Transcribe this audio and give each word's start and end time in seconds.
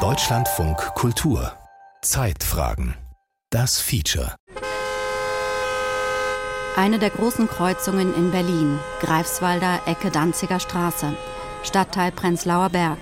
Deutschlandfunk 0.00 0.78
Kultur 0.96 1.52
Zeitfragen 2.02 2.96
Das 3.50 3.80
Feature 3.80 4.34
eine 6.74 6.98
der 6.98 7.10
großen 7.10 7.48
Kreuzungen 7.48 8.12
in 8.16 8.32
Berlin, 8.32 8.80
Greifswalder 9.00 9.82
Ecke 9.86 10.10
Danziger 10.10 10.58
Straße, 10.58 11.14
Stadtteil 11.62 12.10
Prenzlauer 12.10 12.70
Berg. 12.70 12.98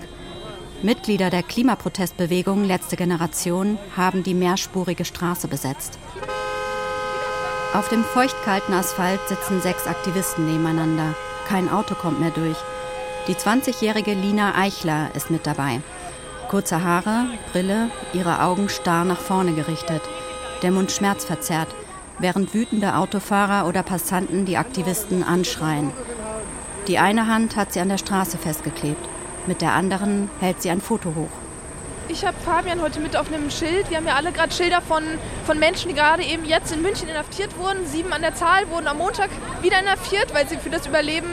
Mitglieder 0.82 1.30
der 1.30 1.42
Klimaprotestbewegung 1.42 2.64
Letzte 2.64 2.96
Generation 2.96 3.78
haben 3.96 4.22
die 4.22 4.34
mehrspurige 4.34 5.06
Straße 5.06 5.48
besetzt. 5.48 5.98
Auf 7.72 7.88
dem 7.88 8.04
feuchtkalten 8.04 8.74
Asphalt 8.74 9.20
sitzen 9.26 9.62
sechs 9.62 9.86
Aktivisten 9.86 10.44
nebeneinander. 10.44 11.14
Kein 11.48 11.70
Auto 11.70 11.94
kommt 11.94 12.20
mehr 12.20 12.32
durch. 12.32 12.58
Die 13.28 13.36
20-jährige 13.36 14.14
Lina 14.14 14.56
Eichler 14.56 15.10
ist 15.14 15.30
mit 15.30 15.46
dabei. 15.46 15.80
Kurze 16.48 16.82
Haare, 16.82 17.26
Brille, 17.52 17.88
ihre 18.12 18.42
Augen 18.42 18.68
starr 18.68 19.04
nach 19.04 19.20
vorne 19.20 19.52
gerichtet, 19.52 20.02
der 20.62 20.72
Mund 20.72 20.90
schmerzverzerrt 20.90 21.68
während 22.18 22.52
wütende 22.52 22.96
Autofahrer 22.96 23.68
oder 23.68 23.84
Passanten 23.84 24.44
die 24.44 24.56
Aktivisten 24.56 25.22
anschreien. 25.22 25.92
Die 26.88 26.98
eine 26.98 27.28
Hand 27.28 27.54
hat 27.54 27.72
sie 27.72 27.80
an 27.80 27.88
der 27.88 27.98
Straße 27.98 28.38
festgeklebt, 28.38 29.08
mit 29.46 29.60
der 29.60 29.72
anderen 29.72 30.28
hält 30.40 30.60
sie 30.60 30.70
ein 30.70 30.80
Foto 30.80 31.14
hoch. 31.14 31.30
Ich 32.08 32.26
habe 32.26 32.36
Fabian 32.44 32.82
heute 32.82 32.98
mit 32.98 33.16
auf 33.16 33.32
einem 33.32 33.50
Schild. 33.50 33.88
Wir 33.88 33.98
haben 33.98 34.06
ja 34.06 34.16
alle 34.16 34.32
gerade 34.32 34.52
Schilder 34.52 34.82
von, 34.82 35.04
von 35.46 35.58
Menschen, 35.60 35.88
die 35.88 35.94
gerade 35.94 36.24
eben 36.24 36.44
jetzt 36.44 36.72
in 36.72 36.82
München 36.82 37.08
inhaftiert 37.08 37.56
wurden. 37.56 37.86
Sieben 37.86 38.12
an 38.12 38.22
der 38.22 38.34
Zahl 38.34 38.68
wurden 38.68 38.88
am 38.88 38.98
Montag 38.98 39.30
wieder 39.62 39.78
inhaftiert, 39.78 40.34
weil 40.34 40.48
sie 40.48 40.56
für 40.56 40.70
das 40.70 40.86
Überleben 40.86 41.30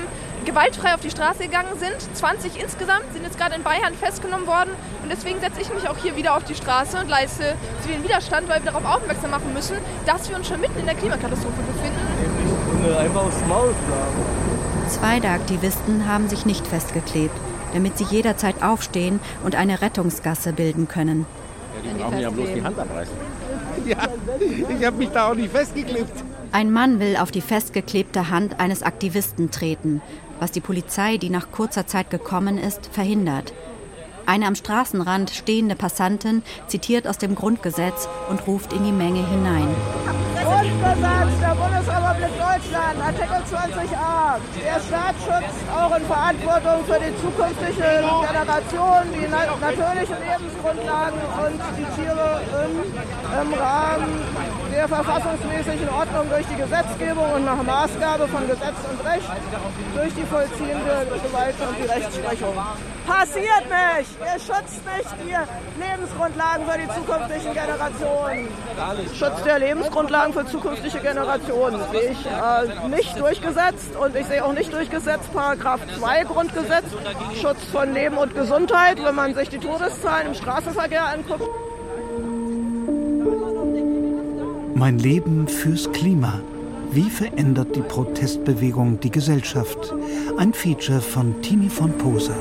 gewaltfrei 0.49 0.95
auf 0.95 1.02
die 1.02 1.12
Straße 1.12 1.44
gegangen 1.44 1.77
sind. 1.77 1.95
20 2.17 2.59
insgesamt 2.59 3.05
sind 3.13 3.23
jetzt 3.23 3.38
gerade 3.38 3.55
in 3.55 3.62
Bayern 3.62 3.94
festgenommen 3.94 4.48
worden. 4.48 4.72
Und 5.03 5.12
deswegen 5.12 5.39
setze 5.39 5.62
ich 5.62 5.72
mich 5.72 5.88
auch 5.88 5.98
hier 5.98 6.16
wieder 6.16 6.35
auf 6.35 6.44
die 6.44 6.55
Straße 6.55 6.98
und 6.98 7.08
leiste 7.08 7.56
zivilen 7.81 8.03
Widerstand, 8.03 8.50
weil 8.50 8.64
wir 8.64 8.72
darauf 8.72 8.86
aufmerksam 8.86 9.30
machen 9.30 9.53
müssen, 9.53 9.78
dass 10.08 10.28
wir 10.28 10.36
uns 10.36 10.47
schon 10.47 10.59
mitten 10.59 10.80
in 10.80 10.86
der 10.86 10.95
Klimakatastrophe 10.95 11.61
befinden. 11.61 12.97
Einfach 12.97 13.23
aufs 13.23 13.41
Maul 13.47 13.75
schlagen. 13.86 14.89
Zwei 14.89 15.19
der 15.19 15.31
Aktivisten 15.31 16.08
haben 16.08 16.28
sich 16.30 16.47
nicht 16.47 16.66
festgeklebt, 16.66 17.36
damit 17.73 18.00
sie 18.00 18.06
jederzeit 18.06 18.63
aufstehen 18.63 19.19
und 19.44 19.56
eine 19.56 19.81
Rettungsgasse 19.81 20.53
bilden 20.53 20.88
können. 20.88 21.28
Ja, 21.75 21.91
die 21.91 22.02
brauchen 22.02 22.19
ja 22.19 22.30
bloß 22.31 22.50
die 22.56 22.63
Hand 22.63 22.80
abreißen. 22.80 23.13
Ja, 23.86 23.97
ich 24.78 24.86
habe 24.86 24.97
mich 24.97 25.09
da 25.09 25.30
auch 25.30 25.36
nicht 25.36 25.52
festgeklebt. 25.52 26.11
Ein 26.52 26.69
Mann 26.72 27.00
will 27.00 27.16
auf 27.16 27.31
die 27.31 27.39
festgeklebte 27.41 28.30
Hand 28.30 28.59
eines 28.59 28.84
Aktivisten 28.84 29.52
treten 29.52 30.02
was 30.39 30.51
die 30.51 30.61
Polizei, 30.61 31.17
die 31.17 31.29
nach 31.29 31.51
kurzer 31.51 31.87
Zeit 31.87 32.09
gekommen 32.09 32.57
ist, 32.57 32.87
verhindert. 32.91 33.53
Eine 34.25 34.45
am 34.45 34.53
Straßenrand 34.53 35.31
stehende 35.31 35.75
Passantin 35.75 36.43
zitiert 36.67 37.07
aus 37.07 37.17
dem 37.17 37.33
Grundgesetz 37.33 38.07
und 38.29 38.45
ruft 38.45 38.73
in 38.73 38.83
die 38.83 38.91
Menge 38.91 39.25
hinein. 39.27 39.67
Grundgesetz 40.35 41.39
der 41.41 41.55
Bundesrepublik 41.55 42.33
Deutschland, 42.37 42.97
Artikel 43.01 43.41
20a. 43.49 44.37
Der 44.63 44.79
Staat 44.81 45.15
schützt 45.25 45.65
auch 45.75 45.97
in 45.97 46.05
Verantwortung 46.05 46.85
für 46.85 46.99
die 46.99 47.15
zukünftige 47.17 47.73
Generation 47.81 48.58
die 48.72 49.28
natürlichen 49.28 50.17
Lebensgrundlagen 50.22 51.20
und 51.44 51.62
die 51.78 52.02
Tiere 52.02 52.42
im, 52.64 53.42
im 53.42 53.53
Rahmen 53.53 54.22
der 54.72 54.88
verfassungsmäßigen 54.88 55.89
Ordnung 55.89 56.30
durch 56.30 56.45
die 56.48 56.56
Gesetzgebung 56.56 57.25
und 57.34 57.45
nach 57.45 57.62
Maßgabe 57.64 58.28
von 58.28 58.47
Gesetz 58.47 58.78
und 58.90 59.06
Recht 59.06 59.30
durch 59.95 60.14
die 60.14 60.23
vollziehende 60.23 61.08
Gewalt 61.23 61.56
und 61.59 61.75
die 61.78 61.90
Rechtsprechung. 61.90 62.56
Passiert 63.08 63.66
nicht! 63.66 64.12
Ihr 64.22 64.40
schützt 64.40 64.86
nicht 64.86 65.14
die 65.25 65.81
Lebensgrundlagen 65.81 66.66
für 66.67 66.78
die 66.78 66.88
zukünftigen 66.88 67.53
Generationen. 67.53 68.47
Schutz 69.17 69.44
der 69.44 69.59
Lebensgrundlagen 69.59 70.34
für 70.34 70.45
zukünftige 70.45 71.00
Generationen 71.00 71.81
sehe 71.91 72.12
ich 72.12 72.25
äh, 72.25 72.88
nicht 72.88 73.19
durchgesetzt 73.19 73.96
und 74.00 74.16
ich 74.16 74.28
sehe 74.28 74.46
auch 74.46 74.53
nicht 74.53 74.72
durchgesetzt 74.72 75.34
Paragraph 75.34 75.81
2 75.97 76.24
Grundgesetz, 76.24 76.85
Schutz 77.41 77.63
von 77.72 77.94
Leben 77.94 78.18
und 78.18 78.35
Gesundheit, 78.35 78.59
wenn 78.68 79.16
man 79.16 79.34
sich 79.36 79.50
die 79.50 79.58
Todeszahlen 79.58 80.28
im 80.28 80.34
Straßenverkehr 80.34 81.06
anguckt. 81.06 81.50
Mein 84.75 85.00
Leben 85.00 85.47
fürs 85.47 85.92
Klima. 85.92 86.42
Wie 86.92 87.09
verändert 87.09 87.75
die 87.75 87.81
Protestbewegung 87.81 89.00
die 89.00 89.12
Gesellschaft? 89.12 89.94
Ein 90.38 90.53
Feature 90.53 91.02
von 91.02 91.42
Tini 91.42 91.70
von 91.70 91.97
Poser. 91.97 92.36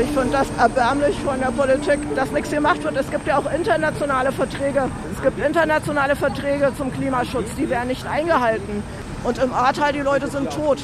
Ich 0.00 0.06
finde 0.08 0.30
das 0.30 0.46
erbärmlich 0.58 1.16
von 1.20 1.38
der 1.38 1.50
Politik, 1.50 1.98
dass 2.16 2.30
nichts 2.30 2.50
gemacht 2.50 2.82
wird. 2.82 2.96
Es 2.96 3.10
gibt 3.10 3.26
ja 3.26 3.38
auch 3.38 3.52
internationale 3.52 4.32
Verträge. 4.32 4.88
Es 5.14 5.22
gibt 5.22 5.38
internationale 5.44 6.16
Verträge 6.16 6.72
zum 6.76 6.92
Klimaschutz, 6.92 7.54
die 7.58 7.68
werden 7.68 7.88
nicht 7.88 8.06
eingehalten. 8.06 8.82
Und 9.24 9.38
im 9.38 9.52
Ahrtal, 9.52 9.92
die 9.92 10.00
Leute 10.00 10.28
sind 10.28 10.50
tot. 10.50 10.78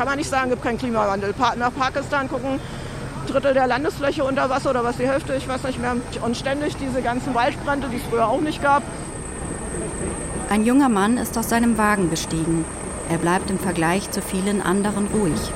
Kann 0.00 0.08
man 0.08 0.16
nicht 0.16 0.30
sagen, 0.30 0.44
es 0.44 0.52
gibt 0.52 0.62
keinen 0.62 0.78
Klimawandel. 0.78 1.34
Nach 1.58 1.74
Pakistan 1.74 2.26
gucken 2.26 2.58
Drittel 3.28 3.52
der 3.52 3.66
Landesfläche 3.66 4.24
unter 4.24 4.48
Wasser 4.48 4.70
oder 4.70 4.82
was 4.82 4.96
die 4.96 5.06
Hälfte, 5.06 5.34
ich 5.34 5.46
weiß 5.46 5.64
nicht 5.64 5.78
mehr. 5.78 5.94
Und 6.22 6.38
ständig 6.38 6.74
diese 6.76 7.02
ganzen 7.02 7.34
Waldbrände, 7.34 7.86
die 7.90 7.98
es 7.98 8.02
früher 8.04 8.26
auch 8.26 8.40
nicht 8.40 8.62
gab. 8.62 8.82
Ein 10.48 10.64
junger 10.64 10.88
Mann 10.88 11.18
ist 11.18 11.36
aus 11.36 11.50
seinem 11.50 11.76
Wagen 11.76 12.08
gestiegen. 12.08 12.64
Er 13.10 13.18
bleibt 13.18 13.50
im 13.50 13.58
Vergleich 13.58 14.10
zu 14.10 14.22
vielen 14.22 14.62
anderen 14.62 15.06
ruhig. 15.08 15.52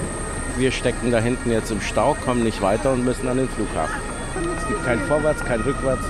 Wir 0.58 0.72
stecken 0.72 1.10
da 1.10 1.20
hinten 1.20 1.50
jetzt 1.50 1.70
im 1.70 1.80
Stau, 1.80 2.14
kommen 2.22 2.44
nicht 2.44 2.60
weiter 2.60 2.92
und 2.92 3.02
müssen 3.02 3.26
an 3.26 3.38
den 3.38 3.48
Flughafen. 3.48 3.96
Es 4.58 4.68
gibt 4.68 4.84
kein 4.84 5.00
Vorwärts, 5.00 5.42
kein 5.42 5.62
Rückwärts. 5.62 6.04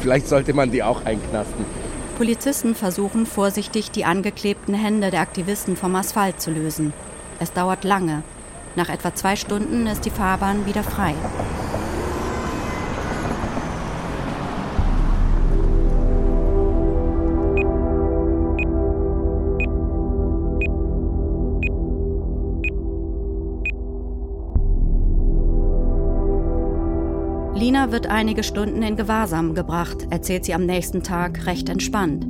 Vielleicht 0.00 0.26
sollte 0.26 0.52
man 0.52 0.72
die 0.72 0.82
auch 0.82 1.04
einknasten. 1.04 1.64
Polizisten 2.16 2.74
versuchen 2.74 3.26
vorsichtig, 3.26 3.90
die 3.90 4.06
angeklebten 4.06 4.72
Hände 4.72 5.10
der 5.10 5.20
Aktivisten 5.20 5.76
vom 5.76 5.94
Asphalt 5.96 6.40
zu 6.40 6.50
lösen. 6.50 6.94
Es 7.40 7.52
dauert 7.52 7.84
lange. 7.84 8.22
Nach 8.74 8.88
etwa 8.88 9.14
zwei 9.14 9.36
Stunden 9.36 9.86
ist 9.86 10.06
die 10.06 10.10
Fahrbahn 10.10 10.64
wieder 10.64 10.82
frei. 10.82 11.14
Lina 27.86 27.92
wird 27.92 28.08
einige 28.08 28.42
Stunden 28.42 28.82
in 28.82 28.96
Gewahrsam 28.96 29.54
gebracht, 29.54 30.08
erzählt 30.10 30.44
sie 30.44 30.54
am 30.54 30.66
nächsten 30.66 31.04
Tag 31.04 31.46
recht 31.46 31.68
entspannt. 31.68 32.26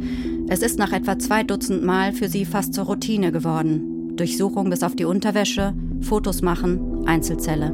Es 0.48 0.60
ist 0.60 0.78
nach 0.78 0.92
etwa 0.92 1.18
zwei 1.18 1.44
Dutzend 1.44 1.82
Mal 1.82 2.12
für 2.12 2.28
sie 2.28 2.44
fast 2.44 2.74
zur 2.74 2.84
Routine 2.84 3.32
geworden. 3.32 4.14
Durchsuchung 4.16 4.68
bis 4.68 4.82
auf 4.82 4.94
die 4.96 5.06
Unterwäsche, 5.06 5.72
Fotos 6.02 6.42
machen, 6.42 7.06
Einzelzelle. 7.06 7.72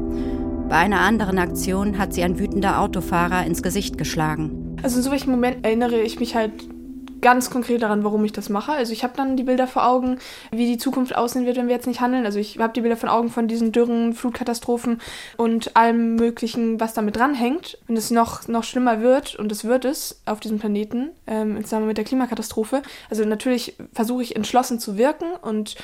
Bei 0.69 0.77
einer 0.77 1.01
anderen 1.01 1.39
Aktion 1.39 1.97
hat 1.97 2.13
sie 2.13 2.23
ein 2.23 2.39
wütender 2.39 2.79
Autofahrer 2.79 3.45
ins 3.45 3.61
Gesicht 3.61 3.97
geschlagen. 3.97 4.77
Also 4.81 4.97
in 4.97 5.03
solchen 5.03 5.31
Momenten 5.31 5.65
erinnere 5.65 5.99
ich 5.99 6.21
mich 6.21 6.35
halt 6.35 6.53
ganz 7.23 7.49
konkret 7.49 7.81
daran, 7.81 8.03
warum 8.03 8.23
ich 8.25 8.33
das 8.33 8.49
mache. 8.49 8.73
Also 8.73 8.93
ich 8.93 9.03
habe 9.03 9.13
dann 9.17 9.35
die 9.35 9.43
Bilder 9.43 9.65
vor 9.65 9.87
Augen, 9.87 10.19
wie 10.51 10.67
die 10.67 10.77
Zukunft 10.77 11.15
aussehen 11.15 11.47
wird, 11.47 11.57
wenn 11.57 11.67
wir 11.67 11.73
jetzt 11.73 11.87
nicht 11.87 12.01
handeln. 12.01 12.25
Also 12.25 12.37
ich 12.37 12.59
habe 12.59 12.73
die 12.73 12.81
Bilder 12.81 12.97
vor 12.97 13.11
Augen 13.11 13.29
von 13.29 13.47
diesen 13.47 13.71
Dürren, 13.71 14.13
Flutkatastrophen 14.13 15.01
und 15.37 15.75
allem 15.75 16.15
Möglichen, 16.15 16.79
was 16.79 16.93
damit 16.93 17.15
dranhängt. 17.15 17.79
Wenn 17.87 17.97
es 17.97 18.11
noch, 18.11 18.47
noch 18.47 18.63
schlimmer 18.63 19.01
wird, 19.01 19.35
und 19.35 19.51
es 19.51 19.63
wird 19.63 19.85
es 19.85 20.21
auf 20.25 20.39
diesem 20.39 20.59
Planeten, 20.59 21.09
ähm, 21.25 21.57
im 21.57 21.63
Zusammenhang 21.63 21.87
mit 21.87 21.97
der 21.97 22.05
Klimakatastrophe. 22.05 22.83
Also 23.09 23.25
natürlich 23.25 23.75
versuche 23.93 24.21
ich 24.21 24.35
entschlossen 24.35 24.79
zu 24.79 24.97
wirken 24.97 25.31
und 25.41 25.75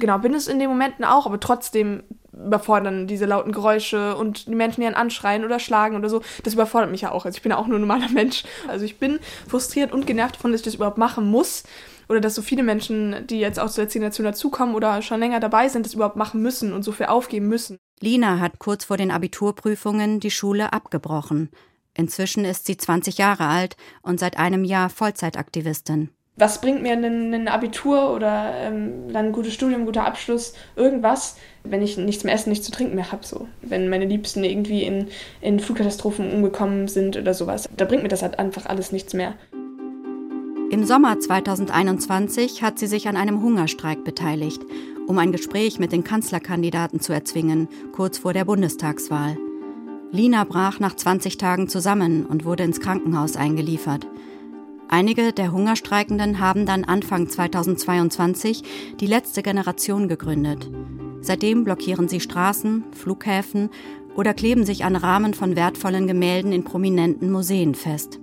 genau, 0.00 0.18
bin 0.18 0.34
es 0.34 0.48
in 0.48 0.58
den 0.58 0.68
Momenten 0.68 1.04
auch, 1.04 1.26
aber 1.26 1.38
trotzdem 1.38 2.02
überfordern 2.32 3.06
diese 3.06 3.26
lauten 3.26 3.52
Geräusche 3.52 4.16
und 4.16 4.46
die 4.46 4.54
Menschen, 4.54 4.80
die 4.80 4.86
einen 4.86 4.96
anschreien 4.96 5.44
oder 5.44 5.58
schlagen 5.58 5.96
oder 5.96 6.08
so, 6.08 6.22
das 6.42 6.54
überfordert 6.54 6.90
mich 6.90 7.02
ja 7.02 7.12
auch. 7.12 7.24
Also 7.24 7.36
ich 7.36 7.42
bin 7.42 7.50
ja 7.50 7.58
auch 7.58 7.66
nur 7.66 7.78
ein 7.78 7.82
normaler 7.82 8.08
Mensch. 8.12 8.44
Also 8.68 8.84
ich 8.84 8.98
bin 8.98 9.20
frustriert 9.48 9.92
und 9.92 10.06
genervt 10.06 10.36
davon, 10.36 10.52
dass 10.52 10.60
ich 10.60 10.64
das 10.64 10.74
überhaupt 10.74 10.98
machen 10.98 11.30
muss 11.30 11.64
oder 12.08 12.20
dass 12.20 12.34
so 12.34 12.42
viele 12.42 12.62
Menschen, 12.62 13.26
die 13.28 13.38
jetzt 13.38 13.60
auch 13.60 13.70
zur 13.70 13.84
Destination 13.84 14.24
dazukommen 14.24 14.74
oder 14.74 15.00
schon 15.02 15.20
länger 15.20 15.40
dabei 15.40 15.68
sind, 15.68 15.86
das 15.86 15.94
überhaupt 15.94 16.16
machen 16.16 16.42
müssen 16.42 16.72
und 16.72 16.82
so 16.82 16.92
viel 16.92 17.06
aufgeben 17.06 17.48
müssen. 17.48 17.78
Lina 18.00 18.40
hat 18.40 18.58
kurz 18.58 18.84
vor 18.86 18.96
den 18.96 19.10
Abiturprüfungen 19.10 20.20
die 20.20 20.30
Schule 20.30 20.72
abgebrochen. 20.72 21.50
Inzwischen 21.94 22.44
ist 22.44 22.66
sie 22.66 22.76
20 22.76 23.18
Jahre 23.18 23.46
alt 23.46 23.76
und 24.02 24.18
seit 24.18 24.38
einem 24.38 24.64
Jahr 24.64 24.90
Vollzeitaktivistin 24.90 26.10
was 26.40 26.60
bringt 26.60 26.82
mir 26.82 26.92
ein, 26.92 27.48
Abitur 27.48 28.12
oder 28.14 28.52
ähm, 28.56 29.12
dann 29.12 29.26
ein 29.26 29.32
gutes 29.32 29.54
Studium, 29.54 29.84
guter 29.84 30.06
Abschluss, 30.06 30.54
irgendwas, 30.74 31.36
wenn 31.64 31.82
ich 31.82 31.96
nichts 31.96 32.24
mehr 32.24 32.34
essen, 32.34 32.50
nichts 32.50 32.66
zu 32.66 32.72
trinken 32.72 32.94
mehr 32.94 33.12
habe. 33.12 33.26
So. 33.26 33.46
Wenn 33.62 33.88
meine 33.88 34.06
Liebsten 34.06 34.42
irgendwie 34.42 34.82
in, 34.82 35.08
in 35.40 35.60
Flugkatastrophen 35.60 36.32
umgekommen 36.32 36.88
sind 36.88 37.16
oder 37.16 37.34
sowas. 37.34 37.68
Da 37.76 37.84
bringt 37.84 38.02
mir 38.02 38.08
das 38.08 38.22
halt 38.22 38.38
einfach 38.38 38.66
alles 38.66 38.90
nichts 38.92 39.14
mehr. 39.14 39.34
Im 40.70 40.84
Sommer 40.84 41.18
2021 41.18 42.62
hat 42.62 42.78
sie 42.78 42.86
sich 42.86 43.08
an 43.08 43.16
einem 43.16 43.42
Hungerstreik 43.42 44.04
beteiligt. 44.04 44.62
um 45.06 45.18
ein 45.18 45.32
Gespräch 45.32 45.80
mit 45.80 45.90
den 45.90 46.04
Kanzlerkandidaten 46.04 47.00
zu 47.00 47.12
erzwingen, 47.12 47.66
kurz 47.90 48.18
vor 48.18 48.32
der 48.32 48.44
Bundestagswahl. 48.44 49.36
Lina 50.12 50.44
brach 50.44 50.78
nach 50.78 50.94
20 50.94 51.36
Tagen 51.36 51.68
zusammen 51.68 52.26
und 52.26 52.44
wurde 52.44 52.62
ins 52.62 52.78
Krankenhaus 52.78 53.34
eingeliefert. 53.34 54.06
Einige 54.92 55.32
der 55.32 55.52
Hungerstreikenden 55.52 56.40
haben 56.40 56.66
dann 56.66 56.82
Anfang 56.82 57.28
2022 57.28 58.96
die 58.98 59.06
letzte 59.06 59.40
Generation 59.40 60.08
gegründet. 60.08 60.68
Seitdem 61.20 61.62
blockieren 61.62 62.08
sie 62.08 62.18
Straßen, 62.18 62.82
Flughäfen 62.90 63.70
oder 64.16 64.34
kleben 64.34 64.66
sich 64.66 64.84
an 64.84 64.96
Rahmen 64.96 65.32
von 65.32 65.54
wertvollen 65.54 66.08
Gemälden 66.08 66.50
in 66.50 66.64
prominenten 66.64 67.30
Museen 67.30 67.76
fest. 67.76 68.18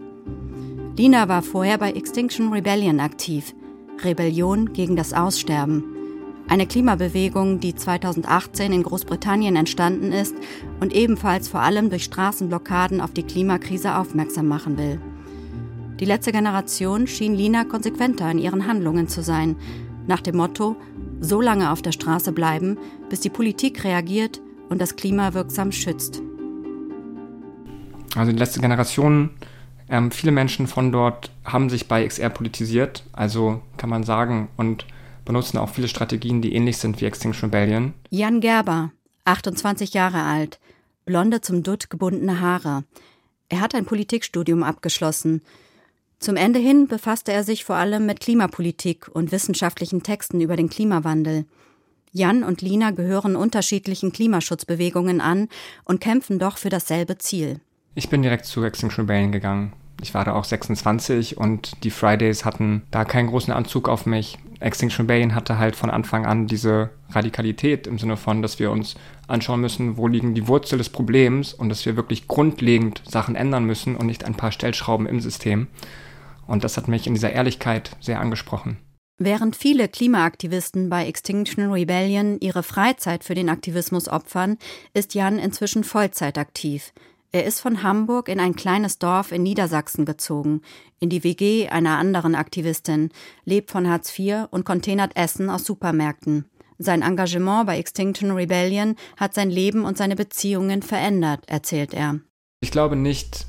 Lina 0.97 1.29
war 1.29 1.41
vorher 1.41 1.77
bei 1.77 1.91
Extinction 1.93 2.51
Rebellion 2.51 2.99
aktiv, 2.99 3.55
Rebellion 4.03 4.73
gegen 4.73 4.97
das 4.97 5.13
Aussterben. 5.13 5.85
Eine 6.49 6.67
Klimabewegung, 6.67 7.61
die 7.61 7.75
2018 7.75 8.73
in 8.73 8.83
Großbritannien 8.83 9.55
entstanden 9.55 10.11
ist 10.11 10.35
und 10.81 10.93
ebenfalls 10.93 11.47
vor 11.47 11.61
allem 11.61 11.89
durch 11.89 12.03
Straßenblockaden 12.03 12.99
auf 12.99 13.13
die 13.13 13.23
Klimakrise 13.23 13.95
aufmerksam 13.95 14.49
machen 14.49 14.77
will. 14.77 14.99
Die 15.99 16.05
letzte 16.05 16.31
Generation 16.31 17.07
schien 17.07 17.33
Lina 17.33 17.63
konsequenter 17.63 18.29
in 18.29 18.37
ihren 18.37 18.67
Handlungen 18.67 19.07
zu 19.07 19.23
sein, 19.23 19.55
nach 20.05 20.21
dem 20.21 20.37
Motto, 20.37 20.75
so 21.19 21.41
lange 21.41 21.71
auf 21.71 21.81
der 21.81 21.91
Straße 21.91 22.31
bleiben, 22.31 22.77
bis 23.09 23.19
die 23.21 23.29
Politik 23.29 23.83
reagiert 23.83 24.39
und 24.69 24.79
das 24.79 24.95
Klima 24.95 25.33
wirksam 25.33 25.71
schützt. 25.71 26.21
Also 28.15 28.31
die 28.31 28.37
letzte 28.37 28.61
Generation, 28.61 29.31
ähm, 29.89 30.11
viele 30.11 30.31
Menschen 30.31 30.67
von 30.67 30.91
dort 30.91 31.31
haben 31.43 31.69
sich 31.69 31.87
bei 31.87 32.05
XR 32.05 32.29
politisiert, 32.29 33.03
also 33.13 33.61
kann 33.77 33.89
man 33.89 34.03
sagen, 34.03 34.49
und 34.55 34.85
benutzen 35.25 35.57
auch 35.57 35.69
viele 35.69 35.87
Strategien, 35.87 36.41
die 36.41 36.53
ähnlich 36.53 36.77
sind 36.77 37.01
wie 37.01 37.05
Extinction 37.05 37.49
Rebellion. 37.49 37.93
Jan 38.09 38.39
Gerber, 38.39 38.91
28 39.25 39.93
Jahre 39.93 40.23
alt, 40.23 40.59
blonde 41.05 41.41
zum 41.41 41.63
Dutt 41.63 41.89
gebundene 41.89 42.39
Haare. 42.39 42.83
Er 43.49 43.61
hat 43.61 43.75
ein 43.75 43.85
Politikstudium 43.85 44.63
abgeschlossen. 44.63 45.41
Zum 46.19 46.35
Ende 46.35 46.59
hin 46.59 46.87
befasste 46.87 47.31
er 47.31 47.43
sich 47.43 47.63
vor 47.63 47.75
allem 47.75 48.05
mit 48.05 48.19
Klimapolitik 48.19 49.07
und 49.13 49.31
wissenschaftlichen 49.31 50.01
Texten 50.01 50.41
über 50.41 50.55
den 50.55 50.69
Klimawandel. 50.69 51.45
Jan 52.11 52.43
und 52.43 52.61
Lina 52.61 52.91
gehören 52.91 53.35
unterschiedlichen 53.35 54.11
Klimaschutzbewegungen 54.11 55.21
an 55.21 55.49
und 55.85 56.01
kämpfen 56.01 56.39
doch 56.39 56.57
für 56.57 56.69
dasselbe 56.69 57.19
Ziel. 57.19 57.59
Ich 57.93 58.09
bin 58.09 58.23
direkt 58.23 58.45
zu 58.45 58.63
Extinction 58.63 59.01
Rebellion 59.01 59.31
gegangen. 59.31 59.73
Ich 60.01 60.13
war 60.13 60.25
da 60.25 60.33
auch 60.33 60.43
26 60.43 61.37
und 61.37 61.83
die 61.83 61.91
Fridays 61.91 62.45
hatten 62.45 62.83
da 62.91 63.05
keinen 63.05 63.27
großen 63.27 63.53
Anzug 63.53 63.89
auf 63.89 64.05
mich. 64.05 64.37
Extinction 64.59 65.05
Rebellion 65.05 65.35
hatte 65.35 65.59
halt 65.59 65.75
von 65.75 65.89
Anfang 65.91 66.25
an 66.25 66.47
diese 66.47 66.89
Radikalität 67.09 67.85
im 67.85 67.99
Sinne 67.99 68.17
von, 68.17 68.41
dass 68.41 68.59
wir 68.59 68.71
uns 68.71 68.95
anschauen 69.27 69.61
müssen, 69.61 69.97
wo 69.97 70.07
liegen 70.07 70.33
die 70.33 70.47
Wurzel 70.47 70.77
des 70.77 70.89
Problems 70.89 71.53
und 71.53 71.69
dass 71.69 71.85
wir 71.85 71.95
wirklich 71.95 72.27
grundlegend 72.27 73.03
Sachen 73.07 73.35
ändern 73.35 73.65
müssen 73.65 73.95
und 73.95 74.07
nicht 74.07 74.23
ein 74.25 74.35
paar 74.35 74.51
Stellschrauben 74.51 75.05
im 75.05 75.19
System. 75.19 75.67
Und 76.47 76.63
das 76.63 76.77
hat 76.77 76.87
mich 76.87 77.07
in 77.07 77.13
dieser 77.13 77.31
Ehrlichkeit 77.31 77.91
sehr 77.99 78.19
angesprochen. 78.19 78.77
Während 79.19 79.55
viele 79.55 79.87
Klimaaktivisten 79.87 80.89
bei 80.89 81.07
Extinction 81.07 81.71
Rebellion 81.71 82.39
ihre 82.39 82.61
Freizeit 82.61 83.23
für 83.23 83.33
den 83.33 83.49
Aktivismus 83.49 84.07
opfern, 84.07 84.57
ist 84.93 85.15
Jan 85.15 85.39
inzwischen 85.39 85.83
Vollzeit 85.83 86.37
aktiv. 86.37 86.93
Er 87.31 87.45
ist 87.45 87.59
von 87.59 87.83
Hamburg 87.83 88.29
in 88.29 88.39
ein 88.39 88.55
kleines 88.55 88.99
Dorf 88.99 89.31
in 89.31 89.43
Niedersachsen 89.43 90.05
gezogen, 90.05 90.61
in 90.99 91.09
die 91.09 91.23
WG 91.23 91.67
einer 91.67 91.97
anderen 91.97 92.35
Aktivistin, 92.35 93.09
lebt 93.43 93.71
von 93.71 93.89
Hartz 93.89 94.17
IV 94.17 94.45
und 94.51 94.65
containert 94.65 95.15
Essen 95.15 95.49
aus 95.49 95.65
Supermärkten. 95.65 96.45
Sein 96.77 97.01
Engagement 97.01 97.65
bei 97.65 97.79
Extinction 97.79 98.31
Rebellion 98.31 98.95
hat 99.17 99.33
sein 99.33 99.49
Leben 99.49 99.83
und 99.83 99.97
seine 99.97 100.15
Beziehungen 100.15 100.83
verändert, 100.83 101.43
erzählt 101.47 101.93
er. 101.93 102.19
Ich 102.61 102.71
glaube 102.71 102.95
nicht, 102.95 103.47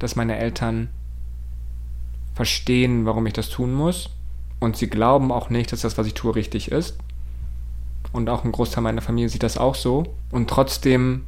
dass 0.00 0.16
meine 0.16 0.36
Eltern 0.36 0.88
verstehen, 2.38 3.04
warum 3.04 3.26
ich 3.26 3.32
das 3.32 3.48
tun 3.48 3.74
muss. 3.74 4.10
Und 4.60 4.76
sie 4.76 4.88
glauben 4.88 5.32
auch 5.32 5.50
nicht, 5.50 5.72
dass 5.72 5.80
das, 5.80 5.98
was 5.98 6.06
ich 6.06 6.14
tue, 6.14 6.36
richtig 6.36 6.70
ist. 6.70 6.96
Und 8.12 8.30
auch 8.30 8.44
ein 8.44 8.52
Großteil 8.52 8.80
meiner 8.80 9.02
Familie 9.02 9.28
sieht 9.28 9.42
das 9.42 9.58
auch 9.58 9.74
so. 9.74 10.04
Und 10.30 10.48
trotzdem 10.48 11.24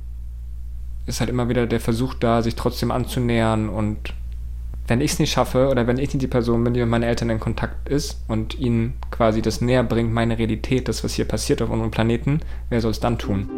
ist 1.07 1.19
halt 1.19 1.29
immer 1.29 1.49
wieder 1.49 1.67
der 1.67 1.81
Versuch 1.81 2.15
da, 2.15 2.43
sich 2.43 2.55
trotzdem 2.55 2.93
anzunähern. 2.93 3.69
Und 3.69 4.15
wenn 4.87 5.01
ich 5.01 5.11
es 5.11 5.19
nicht 5.19 5.33
schaffe 5.33 5.69
oder 5.69 5.89
wenn 5.89 5.99
ich 5.99 6.15
nicht 6.15 6.23
die 6.23 6.29
Person 6.29 6.63
bin, 6.63 6.75
die 6.75 6.81
mit 6.81 6.89
meinen 6.89 7.03
Eltern 7.03 7.31
in 7.31 7.41
Kontakt 7.41 7.89
ist 7.89 8.23
und 8.29 8.57
ihnen 8.61 8.95
quasi 9.11 9.43
das 9.43 9.61
näher 9.61 9.83
bringt, 9.83 10.13
meine 10.13 10.39
Realität, 10.39 10.87
das, 10.87 11.03
was 11.03 11.15
hier 11.15 11.25
passiert 11.25 11.61
auf 11.61 11.71
unserem 11.71 11.91
Planeten, 11.91 12.39
wer 12.69 12.81
soll 12.81 12.93
es 12.93 13.01
dann 13.01 13.19
tun? 13.19 13.51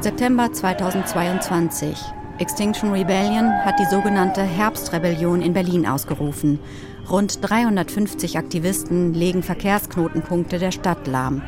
September 0.00 0.52
2022. 0.52 1.96
Extinction 2.38 2.92
Rebellion 2.92 3.64
hat 3.64 3.78
die 3.78 3.84
sogenannte 3.84 4.42
Herbstrebellion 4.42 5.40
in 5.40 5.52
Berlin 5.52 5.86
ausgerufen. 5.86 6.58
Rund 7.08 7.38
350 7.48 8.38
Aktivisten 8.38 9.14
legen 9.14 9.44
Verkehrsknotenpunkte 9.44 10.58
der 10.58 10.72
Stadt 10.72 11.06
lahm. 11.06 11.42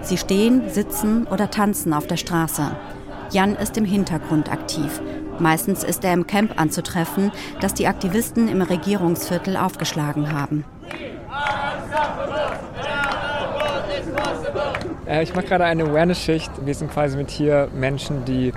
Sie 0.00 0.16
stehen, 0.16 0.68
sitzen 0.68 1.28
oder 1.28 1.48
tanzen 1.48 1.94
auf 1.94 2.08
der 2.08 2.16
Straße. 2.16 2.76
Jan 3.30 3.54
ist 3.54 3.76
im 3.76 3.84
Hintergrund 3.84 4.50
aktiv. 4.50 5.00
Meistens 5.38 5.84
ist 5.84 6.04
er 6.04 6.12
im 6.12 6.26
Camp 6.26 6.60
anzutreffen, 6.60 7.30
das 7.60 7.74
die 7.74 7.86
Aktivisten 7.86 8.48
im 8.48 8.62
Regierungsviertel 8.62 9.56
aufgeschlagen 9.56 10.32
haben. 10.32 10.64
Äh, 15.06 15.22
ich 15.22 15.34
mache 15.34 15.46
gerade 15.46 15.64
eine 15.64 15.84
Awareness-Schicht. 15.84 16.50
Wir 16.64 16.74
sind 16.74 16.90
quasi 16.90 17.16
mit 17.16 17.30
hier 17.30 17.68
Menschen, 17.74 18.24
die 18.24 18.52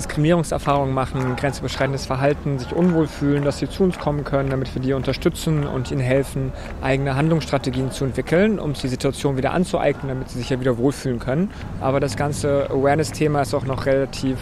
Diskriminierungserfahrungen 0.00 0.94
machen, 0.94 1.36
grenzüberschreitendes 1.36 2.06
Verhalten, 2.06 2.58
sich 2.58 2.74
unwohl 2.74 3.06
fühlen, 3.06 3.44
dass 3.44 3.58
sie 3.58 3.68
zu 3.68 3.84
uns 3.84 3.98
kommen 3.98 4.24
können, 4.24 4.50
damit 4.50 4.74
wir 4.74 4.82
die 4.82 4.92
unterstützen 4.92 5.66
und 5.66 5.90
ihnen 5.90 6.00
helfen, 6.00 6.52
eigene 6.82 7.16
Handlungsstrategien 7.16 7.90
zu 7.90 8.04
entwickeln, 8.04 8.58
um 8.58 8.72
die 8.72 8.88
Situation 8.88 9.36
wieder 9.36 9.52
anzueignen, 9.52 10.08
damit 10.08 10.30
sie 10.30 10.38
sich 10.38 10.50
ja 10.50 10.58
wieder 10.60 10.78
wohlfühlen 10.78 11.18
können. 11.18 11.50
Aber 11.80 12.00
das 12.00 12.16
ganze 12.16 12.68
Awareness-Thema 12.70 13.42
ist 13.42 13.54
auch 13.54 13.64
noch 13.64 13.86
relativ 13.86 14.38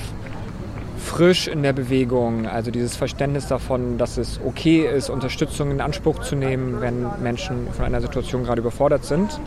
frisch 0.99 1.49
in 1.49 1.63
der 1.63 1.73
Bewegung. 1.73 2.47
Also 2.47 2.71
dieses 2.71 2.97
Verständnis 2.97 3.47
davon, 3.47 3.99
dass 3.99 4.19
es 4.19 4.41
okay 4.45 4.87
ist, 4.87 5.11
Unterstützung 5.11 5.71
in 5.71 5.81
Anspruch 5.81 6.21
zu 6.21 6.37
nehmen, 6.37 6.81
wenn 6.81 7.07
Menschen 7.23 7.69
von 7.73 7.85
einer 7.85 8.01
Situation 8.01 8.45
gerade 8.45 8.61
überfordert 8.61 9.05
sind. 9.05 9.41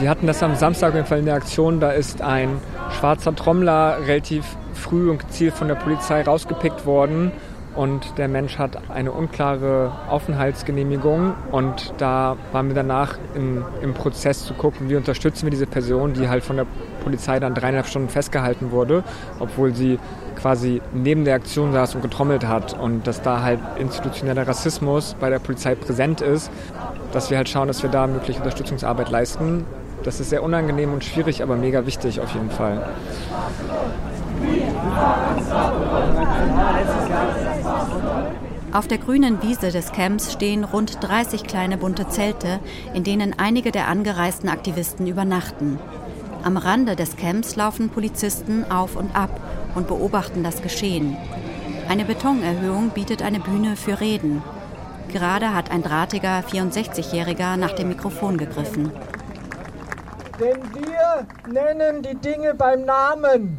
Wir 0.00 0.10
hatten 0.10 0.26
das 0.26 0.42
am 0.42 0.56
Samstag 0.56 0.88
auf 0.88 0.94
jeden 0.96 1.06
Fall 1.06 1.20
in 1.20 1.26
der 1.26 1.36
Aktion. 1.36 1.78
Da 1.78 1.92
ist 1.92 2.20
ein 2.20 2.60
schwarzer 2.98 3.34
Trommler 3.34 3.98
relativ 4.06 4.44
früh 4.72 5.08
und 5.08 5.18
gezielt 5.18 5.54
von 5.54 5.68
der 5.68 5.76
Polizei 5.76 6.22
rausgepickt 6.22 6.84
worden. 6.84 7.30
Und 7.76 8.18
der 8.18 8.28
Mensch 8.28 8.58
hat 8.58 8.90
eine 8.90 9.12
unklare 9.12 9.92
Aufenthaltsgenehmigung. 10.08 11.34
Und 11.52 11.94
da 11.98 12.36
waren 12.52 12.68
wir 12.68 12.74
danach 12.74 13.18
in, 13.34 13.64
im 13.82 13.94
Prozess 13.94 14.44
zu 14.44 14.54
gucken, 14.54 14.88
wie 14.88 14.96
unterstützen 14.96 15.46
wir 15.46 15.50
diese 15.50 15.66
Person, 15.66 16.12
die 16.12 16.28
halt 16.28 16.44
von 16.44 16.56
der 16.56 16.66
Polizei 17.02 17.38
dann 17.38 17.54
dreieinhalb 17.54 17.86
Stunden 17.86 18.08
festgehalten 18.08 18.72
wurde, 18.72 19.04
obwohl 19.38 19.74
sie 19.74 19.98
quasi 20.40 20.82
neben 20.92 21.24
der 21.24 21.36
Aktion 21.36 21.72
saß 21.72 21.94
und 21.94 22.02
getrommelt 22.02 22.46
hat. 22.46 22.78
Und 22.78 23.06
dass 23.06 23.22
da 23.22 23.42
halt 23.42 23.60
institutioneller 23.78 24.46
Rassismus 24.46 25.14
bei 25.18 25.30
der 25.30 25.38
Polizei 25.38 25.74
präsent 25.74 26.20
ist, 26.20 26.50
dass 27.14 27.30
wir 27.30 27.36
halt 27.36 27.48
schauen, 27.48 27.68
dass 27.68 27.82
wir 27.82 27.90
da 27.90 28.06
mögliche 28.06 28.40
Unterstützungsarbeit 28.40 29.08
leisten. 29.08 29.64
Das 30.02 30.18
ist 30.20 30.30
sehr 30.30 30.42
unangenehm 30.42 30.92
und 30.92 31.04
schwierig, 31.04 31.42
aber 31.42 31.56
mega 31.56 31.86
wichtig 31.86 32.20
auf 32.20 32.34
jeden 32.34 32.50
Fall. 32.50 32.84
Auf 38.72 38.88
der 38.88 38.98
grünen 38.98 39.40
Wiese 39.40 39.70
des 39.70 39.92
Camps 39.92 40.32
stehen 40.32 40.64
rund 40.64 40.98
30 41.00 41.44
kleine 41.44 41.78
bunte 41.78 42.08
Zelte, 42.08 42.58
in 42.92 43.04
denen 43.04 43.38
einige 43.38 43.70
der 43.70 43.86
angereisten 43.86 44.48
Aktivisten 44.48 45.06
übernachten. 45.06 45.78
Am 46.42 46.56
Rande 46.56 46.96
des 46.96 47.16
Camps 47.16 47.54
laufen 47.54 47.90
Polizisten 47.90 48.70
auf 48.70 48.96
und 48.96 49.14
ab 49.14 49.40
und 49.76 49.86
beobachten 49.86 50.42
das 50.42 50.60
Geschehen. 50.60 51.16
Eine 51.88 52.04
Betonerhöhung 52.04 52.90
bietet 52.90 53.22
eine 53.22 53.38
Bühne 53.38 53.76
für 53.76 54.00
Reden. 54.00 54.42
Gerade 55.12 55.54
hat 55.54 55.70
ein 55.70 55.82
drahtiger 55.82 56.40
64-Jähriger 56.40 57.56
nach 57.56 57.72
dem 57.72 57.88
Mikrofon 57.88 58.36
gegriffen. 58.36 58.90
Denn 60.40 60.60
wir 60.74 61.26
nennen 61.52 62.02
die 62.02 62.16
Dinge 62.16 62.54
beim 62.54 62.84
Namen. 62.84 63.58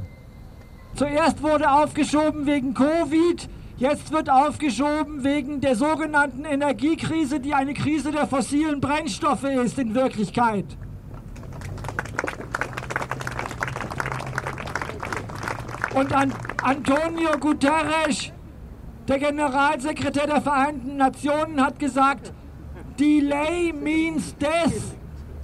Zuerst 0.96 1.42
wurde 1.42 1.72
aufgeschoben 1.72 2.46
wegen 2.46 2.74
Covid, 2.74 3.50
jetzt 3.78 4.12
wird 4.12 4.30
aufgeschoben 4.30 5.24
wegen 5.24 5.62
der 5.62 5.75
sogenannten 5.75 6.46
Energiekrise, 6.46 7.40
die 7.40 7.54
eine 7.54 7.74
Krise 7.74 8.12
der 8.12 8.28
fossilen 8.28 8.82
Brennstoffe 8.82 9.44
ist 9.44 9.78
in 9.78 9.94
Wirklichkeit. 9.94 10.66
Und 15.94 16.14
an, 16.14 16.34
Antonio 16.62 17.38
Guterres, 17.40 18.32
der 19.08 19.20
Generalsekretär 19.20 20.28
der 20.28 20.42
Vereinten 20.42 20.98
Nationen, 20.98 21.62
hat 21.62 21.80
gesagt, 21.80 22.32
Delay 23.00 23.74
means 23.74 24.36
death. 24.38 24.96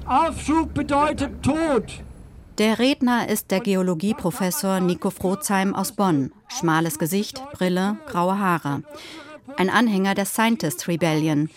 Aufschub 0.05 0.73
bedeutet 0.73 1.43
Tod. 1.43 2.03
Der 2.57 2.79
Redner 2.79 3.29
ist 3.29 3.51
der 3.51 3.59
Geologieprofessor 3.59 4.79
Nico 4.79 5.09
Frozheim 5.09 5.73
aus 5.73 5.93
Bonn. 5.93 6.31
Schmales 6.47 6.99
Gesicht, 6.99 7.41
Brille, 7.53 7.97
graue 8.07 8.39
Haare. 8.39 8.83
Ein 9.57 9.69
Anhänger 9.69 10.15
der 10.15 10.25
Scientist 10.25 10.87
Rebellion. 10.87 11.49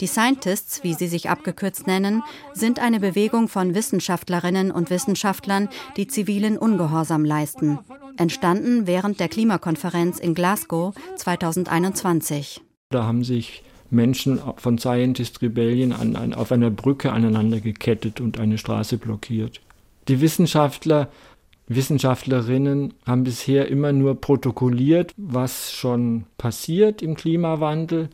Die 0.00 0.06
Scientists, 0.06 0.82
wie 0.82 0.94
sie 0.94 1.06
sich 1.06 1.30
abgekürzt 1.30 1.86
nennen, 1.86 2.22
sind 2.52 2.78
eine 2.78 3.00
Bewegung 3.00 3.48
von 3.48 3.74
Wissenschaftlerinnen 3.74 4.70
und 4.70 4.90
Wissenschaftlern, 4.90 5.68
die 5.96 6.08
zivilen 6.08 6.58
Ungehorsam 6.58 7.24
leisten. 7.24 7.78
Entstanden 8.16 8.86
während 8.86 9.20
der 9.20 9.28
Klimakonferenz 9.28 10.18
in 10.18 10.34
Glasgow 10.34 10.94
2021. 11.16 12.60
Da 12.90 13.04
haben 13.04 13.24
sich 13.24 13.62
Menschen 13.90 14.40
von 14.56 14.78
Scientist 14.78 15.42
Rebellion 15.42 15.92
an, 15.92 16.16
an, 16.16 16.34
auf 16.34 16.52
einer 16.52 16.70
Brücke 16.70 17.12
aneinander 17.12 17.60
gekettet 17.60 18.20
und 18.20 18.38
eine 18.38 18.58
Straße 18.58 18.98
blockiert. 18.98 19.60
Die 20.08 20.20
Wissenschaftler, 20.20 21.08
Wissenschaftlerinnen 21.66 22.94
haben 23.06 23.24
bisher 23.24 23.68
immer 23.68 23.92
nur 23.92 24.20
protokolliert, 24.20 25.12
was 25.16 25.72
schon 25.72 26.24
passiert 26.36 27.02
im 27.02 27.14
Klimawandel 27.14 28.10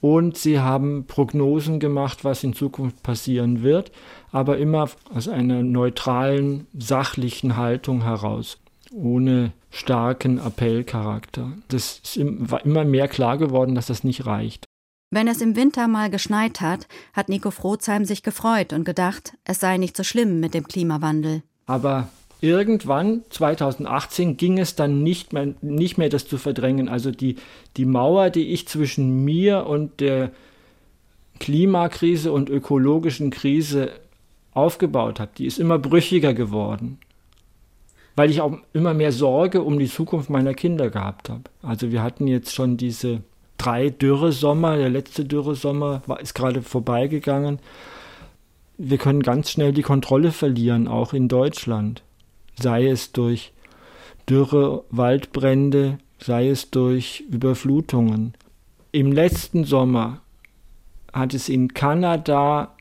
und 0.00 0.36
sie 0.36 0.60
haben 0.60 1.04
Prognosen 1.06 1.78
gemacht, 1.78 2.24
was 2.24 2.42
in 2.42 2.54
Zukunft 2.54 3.02
passieren 3.02 3.62
wird, 3.62 3.92
aber 4.32 4.58
immer 4.58 4.88
aus 5.14 5.28
einer 5.28 5.62
neutralen, 5.62 6.66
sachlichen 6.78 7.56
Haltung 7.56 8.02
heraus, 8.02 8.58
ohne 8.92 9.52
starken 9.70 10.38
Appellcharakter. 10.38 11.52
Das 11.68 12.00
ist 12.02 12.16
immer 12.16 12.84
mehr 12.84 13.08
klar 13.08 13.38
geworden, 13.38 13.74
dass 13.74 13.86
das 13.86 14.04
nicht 14.04 14.26
reicht. 14.26 14.66
Wenn 15.12 15.26
es 15.26 15.40
im 15.40 15.56
Winter 15.56 15.88
mal 15.88 16.08
geschneit 16.08 16.60
hat, 16.60 16.86
hat 17.12 17.28
Nico 17.28 17.50
Frozheim 17.50 18.04
sich 18.04 18.22
gefreut 18.22 18.72
und 18.72 18.84
gedacht, 18.84 19.36
es 19.44 19.58
sei 19.58 19.76
nicht 19.76 19.96
so 19.96 20.04
schlimm 20.04 20.38
mit 20.38 20.54
dem 20.54 20.68
Klimawandel. 20.68 21.42
Aber 21.66 22.08
irgendwann, 22.40 23.22
2018, 23.30 24.36
ging 24.36 24.58
es 24.58 24.76
dann 24.76 25.02
nicht 25.02 25.32
mehr, 25.32 25.54
nicht 25.62 25.98
mehr 25.98 26.10
das 26.10 26.28
zu 26.28 26.38
verdrängen. 26.38 26.88
Also 26.88 27.10
die, 27.10 27.36
die 27.76 27.86
Mauer, 27.86 28.30
die 28.30 28.52
ich 28.52 28.68
zwischen 28.68 29.24
mir 29.24 29.66
und 29.66 29.98
der 30.00 30.30
Klimakrise 31.40 32.30
und 32.30 32.48
ökologischen 32.48 33.30
Krise 33.30 33.90
aufgebaut 34.52 35.18
habe, 35.18 35.32
die 35.36 35.46
ist 35.46 35.58
immer 35.58 35.78
brüchiger 35.78 36.34
geworden. 36.34 36.98
Weil 38.20 38.28
ich 38.28 38.42
auch 38.42 38.58
immer 38.74 38.92
mehr 38.92 39.12
Sorge 39.12 39.62
um 39.62 39.78
die 39.78 39.88
Zukunft 39.88 40.28
meiner 40.28 40.52
Kinder 40.52 40.90
gehabt 40.90 41.30
habe. 41.30 41.44
Also 41.62 41.90
wir 41.90 42.02
hatten 42.02 42.26
jetzt 42.26 42.54
schon 42.54 42.76
diese 42.76 43.22
drei 43.56 43.88
Dürresommer. 43.88 44.76
Der 44.76 44.90
letzte 44.90 45.24
Dürresommer 45.24 46.02
war, 46.04 46.20
ist 46.20 46.34
gerade 46.34 46.60
vorbeigegangen. 46.60 47.60
Wir 48.76 48.98
können 48.98 49.22
ganz 49.22 49.50
schnell 49.50 49.72
die 49.72 49.80
Kontrolle 49.80 50.32
verlieren, 50.32 50.86
auch 50.86 51.14
in 51.14 51.28
Deutschland. 51.28 52.02
Sei 52.60 52.88
es 52.88 53.12
durch 53.12 53.54
Dürre, 54.28 54.84
Waldbrände, 54.90 55.96
sei 56.18 56.50
es 56.50 56.70
durch 56.70 57.20
Überflutungen. 57.20 58.34
Im 58.92 59.12
letzten 59.12 59.64
Sommer 59.64 60.20
hat 61.10 61.32
es 61.32 61.48
in 61.48 61.72
Kanada 61.72 62.76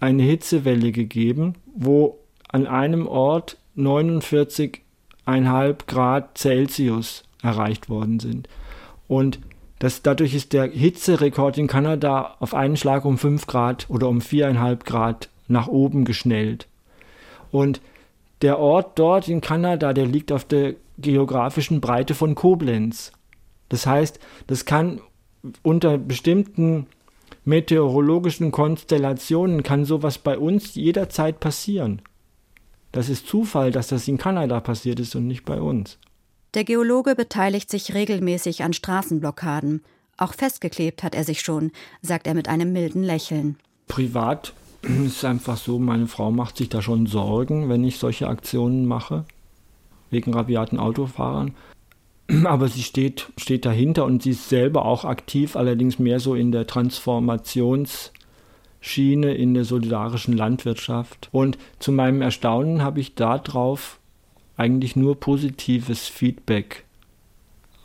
eine 0.00 0.24
Hitzewelle 0.24 0.90
gegeben, 0.90 1.54
wo 1.72 2.18
an 2.48 2.66
einem 2.66 3.06
Ort 3.06 3.59
49,5 3.80 5.86
Grad 5.86 6.38
Celsius 6.38 7.24
erreicht 7.42 7.88
worden 7.88 8.20
sind. 8.20 8.48
Und 9.08 9.40
das, 9.78 10.02
dadurch 10.02 10.34
ist 10.34 10.52
der 10.52 10.70
Hitzerekord 10.70 11.58
in 11.58 11.66
Kanada 11.66 12.36
auf 12.38 12.54
einen 12.54 12.76
Schlag 12.76 13.04
um 13.04 13.18
5 13.18 13.46
Grad 13.46 13.86
oder 13.88 14.08
um 14.08 14.18
4,5 14.18 14.84
Grad 14.84 15.28
nach 15.48 15.68
oben 15.68 16.04
geschnellt. 16.04 16.66
Und 17.50 17.80
der 18.42 18.58
Ort 18.58 18.98
dort 18.98 19.28
in 19.28 19.40
Kanada, 19.40 19.92
der 19.92 20.06
liegt 20.06 20.32
auf 20.32 20.44
der 20.44 20.74
geografischen 20.98 21.80
Breite 21.80 22.14
von 22.14 22.34
Koblenz. 22.34 23.12
Das 23.68 23.86
heißt, 23.86 24.18
das 24.46 24.64
kann 24.64 25.00
unter 25.62 25.98
bestimmten 25.98 26.86
meteorologischen 27.44 28.50
Konstellationen 28.50 29.62
kann 29.62 29.84
sowas 29.84 30.18
bei 30.18 30.38
uns 30.38 30.74
jederzeit 30.74 31.40
passieren. 31.40 32.02
Das 32.92 33.08
ist 33.08 33.26
Zufall, 33.26 33.70
dass 33.70 33.88
das 33.88 34.08
in 34.08 34.18
Kanada 34.18 34.60
passiert 34.60 34.98
ist 35.00 35.14
und 35.14 35.26
nicht 35.26 35.44
bei 35.44 35.60
uns. 35.60 35.98
Der 36.54 36.64
Geologe 36.64 37.14
beteiligt 37.14 37.70
sich 37.70 37.94
regelmäßig 37.94 38.64
an 38.64 38.72
Straßenblockaden. 38.72 39.82
Auch 40.16 40.34
festgeklebt 40.34 41.02
hat 41.02 41.14
er 41.14 41.24
sich 41.24 41.40
schon, 41.40 41.70
sagt 42.02 42.26
er 42.26 42.34
mit 42.34 42.48
einem 42.48 42.72
milden 42.72 43.04
Lächeln. 43.04 43.56
Privat 43.86 44.52
ist 44.82 45.18
es 45.18 45.24
einfach 45.24 45.56
so, 45.56 45.78
meine 45.78 46.08
Frau 46.08 46.32
macht 46.32 46.56
sich 46.56 46.68
da 46.68 46.82
schon 46.82 47.06
Sorgen, 47.06 47.68
wenn 47.68 47.84
ich 47.84 47.98
solche 47.98 48.28
Aktionen 48.28 48.86
mache, 48.86 49.24
wegen 50.10 50.34
rabiaten 50.34 50.80
Autofahrern. 50.80 51.54
Aber 52.44 52.68
sie 52.68 52.82
steht, 52.82 53.28
steht 53.36 53.64
dahinter 53.64 54.04
und 54.04 54.24
sie 54.24 54.30
ist 54.30 54.48
selber 54.48 54.84
auch 54.84 55.04
aktiv, 55.04 55.54
allerdings 55.54 56.00
mehr 56.00 56.18
so 56.18 56.34
in 56.34 56.50
der 56.50 56.66
Transformationsschiene, 58.80 59.34
in 59.34 59.54
der 59.54 59.64
solidarischen 59.64 60.36
Landwirtschaft. 60.36 61.28
Und 61.32 61.58
zu 61.78 61.92
meinem 61.92 62.22
Erstaunen 62.22 62.82
habe 62.82 63.00
ich 63.00 63.14
darauf 63.14 63.98
eigentlich 64.56 64.96
nur 64.96 65.18
positives 65.18 66.08
Feedback 66.08 66.84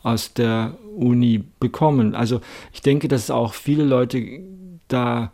aus 0.03 0.33
der 0.33 0.77
Uni 0.95 1.43
bekommen. 1.59 2.15
Also 2.15 2.41
ich 2.73 2.81
denke, 2.81 3.07
dass 3.07 3.29
auch 3.29 3.53
viele 3.53 3.83
Leute 3.83 4.39
da 4.87 5.31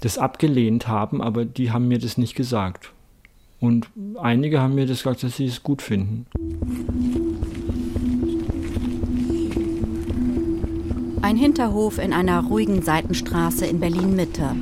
das 0.00 0.18
abgelehnt 0.18 0.88
haben, 0.88 1.22
aber 1.22 1.44
die 1.44 1.70
haben 1.70 1.88
mir 1.88 1.98
das 1.98 2.16
nicht 2.18 2.34
gesagt. 2.34 2.92
Und 3.60 3.88
einige 4.18 4.60
haben 4.60 4.74
mir 4.74 4.86
das 4.86 4.98
gesagt, 4.98 5.22
dass 5.22 5.36
sie 5.36 5.44
es 5.44 5.62
gut 5.62 5.82
finden. 5.82 6.26
Ein 11.20 11.36
Hinterhof 11.36 11.98
in 11.98 12.14
einer 12.14 12.42
ruhigen 12.42 12.80
Seitenstraße 12.80 13.66
in 13.66 13.78
Berlin 13.78 14.16
Mitte. 14.16 14.56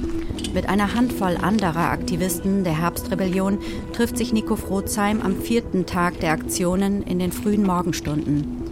Mit 0.55 0.69
einer 0.69 0.95
Handvoll 0.95 1.37
anderer 1.37 1.91
Aktivisten 1.91 2.65
der 2.65 2.79
Herbstrebellion 2.79 3.59
trifft 3.93 4.17
sich 4.17 4.33
Nico 4.33 4.57
Frozheim 4.57 5.21
am 5.21 5.37
vierten 5.37 5.85
Tag 5.85 6.21
der 6.21 6.33
Aktionen 6.33 7.03
in 7.03 7.19
den 7.19 7.33
frühen 7.33 7.65
Morgenstunden. 7.65 8.63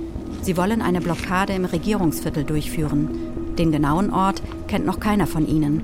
Sie 0.42 0.56
wollen 0.56 0.80
eine 0.80 1.00
Blockade 1.00 1.52
im 1.52 1.64
Regierungsviertel 1.64 2.44
durchführen. 2.44 3.08
Den 3.58 3.72
genauen 3.72 4.10
Ort 4.10 4.42
kennt 4.68 4.86
noch 4.86 5.00
keiner 5.00 5.26
von 5.26 5.46
ihnen. 5.46 5.82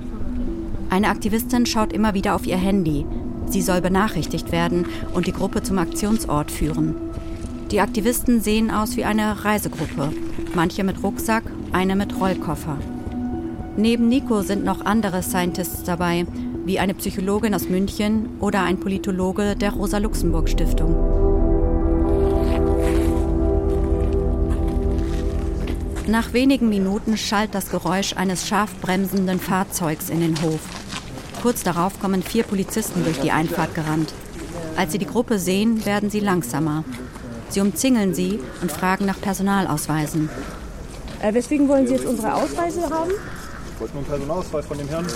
Eine 0.88 1.08
Aktivistin 1.08 1.66
schaut 1.66 1.92
immer 1.92 2.14
wieder 2.14 2.34
auf 2.34 2.46
ihr 2.46 2.56
Handy. 2.56 3.04
Sie 3.46 3.62
soll 3.62 3.80
benachrichtigt 3.80 4.50
werden 4.52 4.86
und 5.14 5.26
die 5.26 5.32
Gruppe 5.32 5.62
zum 5.62 5.78
Aktionsort 5.78 6.50
führen. 6.50 6.94
Die 7.70 7.80
Aktivisten 7.80 8.40
sehen 8.40 8.70
aus 8.70 8.96
wie 8.96 9.04
eine 9.04 9.44
Reisegruppe. 9.44 10.12
Manche 10.54 10.84
mit 10.84 11.02
Rucksack, 11.02 11.44
eine 11.72 11.96
mit 11.96 12.18
Rollkoffer. 12.18 12.78
Neben 13.76 14.08
Nico 14.08 14.42
sind 14.42 14.64
noch 14.64 14.84
andere 14.84 15.22
Scientists 15.22 15.82
dabei, 15.82 16.26
wie 16.66 16.78
eine 16.78 16.92
Psychologin 16.94 17.54
aus 17.54 17.68
München 17.68 18.28
oder 18.38 18.62
ein 18.62 18.78
Politologe 18.78 19.56
der 19.56 19.72
Rosa-Luxemburg-Stiftung. 19.72 20.94
Nach 26.06 26.34
wenigen 26.34 26.68
Minuten 26.68 27.16
schallt 27.16 27.54
das 27.54 27.70
Geräusch 27.70 28.14
eines 28.14 28.46
scharf 28.46 28.74
bremsenden 28.80 29.40
Fahrzeugs 29.40 30.10
in 30.10 30.20
den 30.20 30.42
Hof. 30.42 30.60
Kurz 31.40 31.62
darauf 31.62 31.98
kommen 31.98 32.22
vier 32.22 32.44
Polizisten 32.44 33.04
durch 33.04 33.20
die 33.20 33.32
Einfahrt 33.32 33.74
gerannt. 33.74 34.12
Als 34.76 34.92
sie 34.92 34.98
die 34.98 35.06
Gruppe 35.06 35.38
sehen, 35.38 35.86
werden 35.86 36.10
sie 36.10 36.20
langsamer. 36.20 36.84
Sie 37.48 37.60
umzingeln 37.60 38.14
sie 38.14 38.38
und 38.60 38.70
fragen 38.70 39.06
nach 39.06 39.20
Personalausweisen. 39.20 40.28
Äh, 41.22 41.32
weswegen 41.34 41.68
wollen 41.68 41.86
Sie 41.86 41.94
jetzt 41.94 42.06
unsere 42.06 42.34
Ausweise 42.34 42.82
haben? 42.90 43.12
Wollte 43.82 43.94
nur 43.94 44.02
einen 44.02 44.10
Personalausweis 44.10 44.66
von 44.66 44.78
dem 44.78 44.88
Herrn 44.88 45.06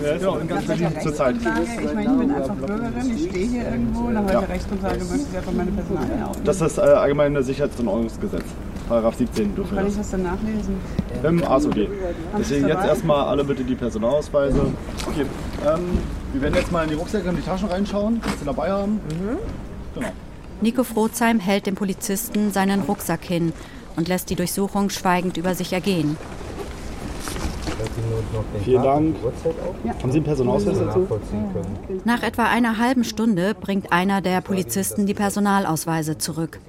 wer 0.00 0.14
ist 0.14 0.22
ja, 0.22 0.38
in 0.38 0.48
ganz 0.48 0.66
Berlin 0.66 0.88
zurzeit. 1.02 1.36
Ich 1.36 1.44
meine, 1.44 2.12
ich 2.12 2.18
bin 2.18 2.30
einfach 2.30 2.54
Bürgerin, 2.54 3.16
ich 3.16 3.28
stehe 3.28 3.48
hier 3.48 3.64
irgendwo, 3.64 4.08
nach 4.10 4.24
welcher 4.24 4.40
ja. 4.40 4.46
Rechtsgrundlage 4.46 5.04
möchte 5.04 5.26
ich 5.30 5.36
einfach 5.36 5.52
meine 5.52 5.72
Personalien 5.72 6.22
aufnehmen? 6.22 6.44
Das 6.44 6.60
ist 6.60 6.78
das 6.78 6.78
äh, 6.78 6.90
allgemeine 6.92 7.42
Sicherheits- 7.42 7.80
und 7.80 7.88
Ordnungsgesetz. 7.88 8.44
Paragraph 8.88 9.16
17 9.16 9.54
dürfen 9.54 9.76
Kann 9.76 9.86
ich 9.86 9.96
das 9.96 10.10
dann 10.10 10.22
nachlesen? 10.22 10.76
Im 11.22 11.44
ASOG. 11.44 11.74
Deswegen 12.38 12.68
jetzt 12.68 12.84
erstmal 12.84 13.26
alle 13.26 13.44
bitte 13.44 13.64
die 13.64 13.74
Personalausweise. 13.74 14.60
Okay, 15.06 15.26
ähm, 15.66 15.98
wir 16.32 16.40
werden 16.40 16.54
jetzt 16.54 16.70
mal 16.70 16.84
in 16.84 16.90
die 16.90 16.94
Rucksäcke 16.94 17.28
und 17.28 17.36
die 17.36 17.42
Taschen 17.42 17.68
reinschauen, 17.68 18.20
was 18.22 18.38
sie 18.38 18.46
dabei 18.46 18.70
haben. 18.70 18.92
Mhm. 18.92 19.38
Genau. 19.94 20.08
Nico 20.60 20.84
Frozheim 20.84 21.40
hält 21.40 21.66
dem 21.66 21.74
Polizisten 21.74 22.52
seinen 22.52 22.82
Rucksack 22.82 23.24
hin 23.24 23.52
und 23.96 24.06
lässt 24.08 24.30
die 24.30 24.36
Durchsuchung 24.36 24.88
schweigend 24.88 25.36
über 25.36 25.54
sich 25.54 25.72
ergehen. 25.72 26.16
Vielen 28.64 28.82
Dank. 28.82 29.16
Haben 30.02 30.12
Sie 30.12 30.18
einen 30.18 30.24
Personalausweis 30.24 30.78
dazu? 30.78 31.06
Nach 32.04 32.22
etwa 32.22 32.44
einer 32.44 32.78
halben 32.78 33.04
Stunde 33.04 33.54
bringt 33.54 33.92
einer 33.92 34.20
der 34.20 34.40
Polizisten 34.40 35.06
die 35.06 35.14
Personalausweise 35.14 36.18
zurück. 36.18 36.60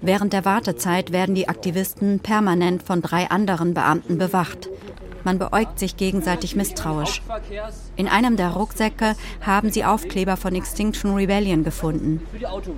Während 0.00 0.32
der 0.32 0.44
Wartezeit 0.44 1.12
werden 1.12 1.34
die 1.34 1.48
Aktivisten 1.48 2.20
permanent 2.20 2.82
von 2.82 3.02
drei 3.02 3.30
anderen 3.30 3.74
Beamten 3.74 4.18
bewacht. 4.18 4.68
Man 5.26 5.40
beäugt 5.40 5.80
sich 5.80 5.96
gegenseitig 5.96 6.54
misstrauisch. 6.54 7.20
In 7.96 8.06
einem 8.06 8.36
der 8.36 8.50
Rucksäcke 8.50 9.16
haben 9.44 9.72
sie 9.72 9.84
Aufkleber 9.84 10.36
von 10.36 10.54
Extinction 10.54 11.14
Rebellion 11.14 11.64
gefunden. 11.64 12.20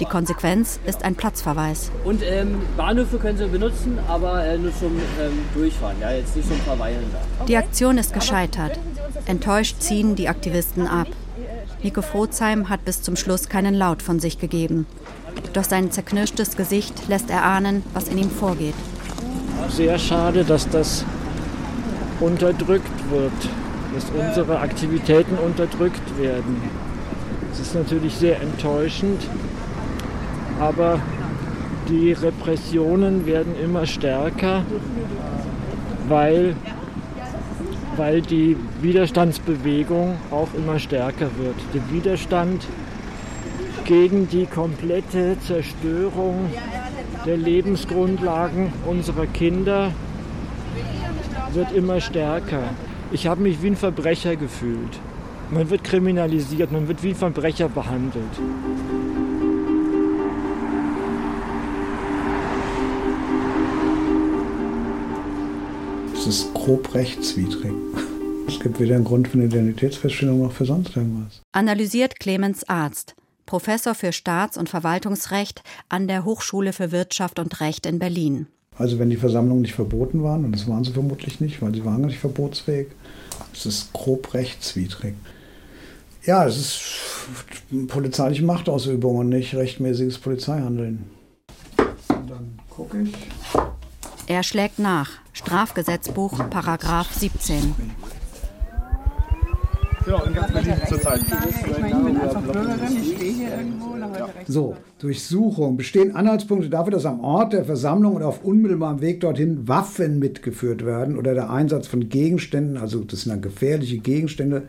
Die 0.00 0.06
Konsequenz 0.06 0.80
ist 0.86 1.04
ein 1.04 1.14
Platzverweis. 1.14 1.90
Und 2.06 2.22
ähm, 2.22 2.62
Bahnhöfe 2.74 3.18
können 3.18 3.36
sie 3.36 3.48
benutzen, 3.48 3.98
aber 4.08 4.46
äh, 4.46 4.56
nur 4.56 4.74
zum 4.74 4.96
ähm, 4.96 5.40
Durchfahren, 5.52 6.00
ja, 6.00 6.12
jetzt 6.12 6.36
nicht 6.36 6.48
zum 6.48 6.56
Verweilen 6.60 7.04
da. 7.12 7.44
Die 7.44 7.58
Aktion 7.58 7.98
ist 7.98 8.14
gescheitert. 8.14 8.78
Enttäuscht 9.26 9.80
ziehen 9.80 10.16
die 10.16 10.30
Aktivisten 10.30 10.86
ab. 10.86 11.08
Nico 11.82 12.00
Frozheim 12.00 12.70
hat 12.70 12.82
bis 12.86 13.02
zum 13.02 13.16
Schluss 13.16 13.50
keinen 13.50 13.74
Laut 13.74 14.00
von 14.02 14.20
sich 14.20 14.38
gegeben. 14.38 14.86
Doch 15.52 15.64
sein 15.64 15.90
zerknirschtes 15.90 16.56
Gesicht 16.56 17.08
lässt 17.08 17.28
erahnen, 17.28 17.82
was 17.92 18.08
in 18.08 18.16
ihm 18.16 18.30
vorgeht. 18.30 18.74
Sehr 19.68 19.98
schade, 19.98 20.44
dass 20.44 20.66
das 20.70 21.04
unterdrückt 22.20 23.10
wird, 23.10 23.32
dass 23.94 24.10
unsere 24.10 24.60
Aktivitäten 24.60 25.36
unterdrückt 25.38 26.18
werden. 26.18 26.62
Es 27.52 27.60
ist 27.60 27.74
natürlich 27.74 28.14
sehr 28.14 28.40
enttäuschend, 28.40 29.22
aber 30.60 31.00
die 31.88 32.12
Repressionen 32.12 33.26
werden 33.26 33.54
immer 33.62 33.86
stärker, 33.86 34.62
weil, 36.08 36.54
weil 37.96 38.20
die 38.20 38.56
Widerstandsbewegung 38.82 40.16
auch 40.30 40.48
immer 40.54 40.78
stärker 40.78 41.30
wird. 41.38 41.56
Der 41.72 41.82
Widerstand 41.90 42.66
gegen 43.84 44.28
die 44.28 44.44
komplette 44.46 45.38
Zerstörung 45.40 46.50
der 47.24 47.38
Lebensgrundlagen 47.38 48.72
unserer 48.86 49.26
Kinder 49.26 49.92
wird 51.58 51.72
immer 51.72 52.00
stärker. 52.00 52.62
Ich 53.10 53.26
habe 53.26 53.42
mich 53.42 53.60
wie 53.62 53.66
ein 53.66 53.76
Verbrecher 53.76 54.36
gefühlt. 54.36 55.00
Man 55.50 55.68
wird 55.70 55.82
kriminalisiert, 55.82 56.70
man 56.70 56.86
wird 56.86 57.02
wie 57.02 57.08
ein 57.08 57.16
Verbrecher 57.16 57.68
behandelt. 57.68 58.22
Es 66.14 66.26
ist 66.28 66.54
grob 66.54 66.94
rechtswidrig. 66.94 67.72
Es 68.46 68.60
gibt 68.60 68.78
weder 68.78 68.94
einen 68.94 69.04
Grund 69.04 69.26
für 69.26 69.34
eine 69.34 69.46
Identitätsfeststellung 69.46 70.42
noch 70.42 70.52
für 70.52 70.64
sonst 70.64 70.96
irgendwas. 70.96 71.42
Analysiert 71.50 72.20
Clemens 72.20 72.68
Arzt, 72.68 73.16
Professor 73.46 73.96
für 73.96 74.12
Staats- 74.12 74.56
und 74.56 74.68
Verwaltungsrecht 74.68 75.62
an 75.88 76.06
der 76.06 76.24
Hochschule 76.24 76.72
für 76.72 76.92
Wirtschaft 76.92 77.40
und 77.40 77.60
Recht 77.60 77.84
in 77.84 77.98
Berlin. 77.98 78.46
Also 78.78 78.98
wenn 79.00 79.10
die 79.10 79.16
Versammlungen 79.16 79.62
nicht 79.62 79.74
verboten 79.74 80.22
waren, 80.22 80.44
und 80.44 80.52
das 80.52 80.68
waren 80.68 80.84
sie 80.84 80.92
vermutlich 80.92 81.40
nicht, 81.40 81.60
weil 81.60 81.74
sie 81.74 81.84
waren 81.84 82.02
nicht 82.02 82.20
verbotsfähig, 82.20 82.86
es 83.52 83.66
ist 83.66 83.92
grob 83.92 84.32
rechtswidrig. 84.34 85.14
Ja, 86.24 86.46
es 86.46 86.56
ist 86.56 87.88
polizeiliche 87.88 88.44
Machtausübung 88.44 89.16
und 89.16 89.30
nicht 89.30 89.54
rechtmäßiges 89.54 90.18
Polizeihandeln. 90.18 91.10
Und 91.78 92.30
dann 92.30 92.58
gucke 92.70 93.02
ich. 93.02 93.14
Er 94.26 94.42
schlägt 94.42 94.78
nach. 94.78 95.10
Strafgesetzbuch, 95.32 96.50
Paragraph 96.50 97.12
17. 97.12 97.74
Genau, 100.08 100.24
in 100.24 100.32
ganz 100.32 100.52
Berlin 100.52 100.74
zurzeit. 100.88 101.20
Ich 101.20 101.80
meine, 101.80 101.98
ich 101.98 102.04
bin 102.06 102.16
einfach 102.16 102.40
Bürgerin, 102.40 102.96
ich 102.98 103.14
stehe 103.14 103.32
hier 103.32 103.50
irgendwo 103.58 103.90
und 103.90 104.02
habe 104.02 104.14
rechts. 104.14 104.50
So, 104.50 104.74
Durchsuchung. 105.00 105.76
Bestehen 105.76 106.16
Anhaltspunkte 106.16 106.70
dafür, 106.70 106.92
dass 106.92 107.04
am 107.04 107.20
Ort 107.20 107.52
der 107.52 107.66
Versammlung 107.66 108.16
oder 108.16 108.26
auf 108.26 108.42
unmittelbarem 108.42 109.02
Weg 109.02 109.20
dorthin 109.20 109.68
Waffen 109.68 110.18
mitgeführt 110.18 110.86
werden 110.86 111.18
oder 111.18 111.34
der 111.34 111.50
Einsatz 111.50 111.88
von 111.88 112.08
Gegenständen, 112.08 112.78
also 112.78 113.04
das 113.04 113.22
sind 113.22 113.32
dann 113.32 113.42
gefährliche 113.42 113.98
Gegenstände, 113.98 114.68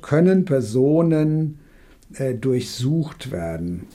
können 0.00 0.44
Personen 0.44 1.58
äh, 2.14 2.34
durchsucht 2.34 3.32
werden. 3.32 3.88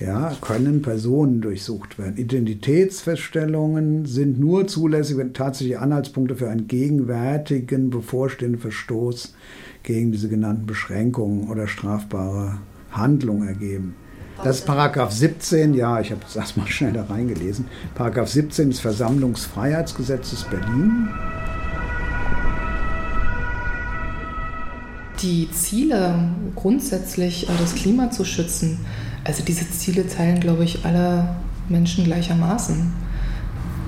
Ja, 0.00 0.32
können 0.40 0.80
Personen 0.80 1.40
durchsucht 1.40 1.98
werden. 1.98 2.18
Identitätsfeststellungen 2.18 4.06
sind 4.06 4.38
nur 4.38 4.68
zulässig, 4.68 5.16
wenn 5.16 5.34
tatsächlich 5.34 5.78
Anhaltspunkte 5.78 6.36
für 6.36 6.48
einen 6.48 6.68
gegenwärtigen 6.68 7.90
bevorstehenden 7.90 8.60
Verstoß 8.60 9.34
gegen 9.82 10.12
diese 10.12 10.28
genannten 10.28 10.66
Beschränkungen 10.66 11.48
oder 11.48 11.66
strafbare 11.66 12.58
Handlungen 12.92 13.48
ergeben. 13.48 13.96
Das 14.44 14.60
ist 14.60 14.66
Paragraph 14.66 15.10
17, 15.10 15.74
ja, 15.74 16.00
ich 16.00 16.12
habe 16.12 16.20
das 16.20 16.36
erstmal 16.36 16.68
schnell 16.68 16.92
da 16.92 17.02
reingelesen. 17.02 17.64
Paragraph 17.96 18.28
17 18.28 18.70
des 18.70 18.78
Versammlungsfreiheitsgesetzes 18.78 20.44
Berlin. 20.44 21.08
Die 25.22 25.50
Ziele, 25.50 26.30
grundsätzlich 26.54 27.48
äh, 27.48 27.52
das 27.58 27.74
Klima 27.74 28.12
zu 28.12 28.24
schützen, 28.24 28.78
also 29.24 29.42
diese 29.44 29.70
Ziele 29.70 30.06
teilen, 30.08 30.40
glaube 30.40 30.64
ich, 30.64 30.84
alle 30.84 31.36
Menschen 31.68 32.04
gleichermaßen. 32.04 32.92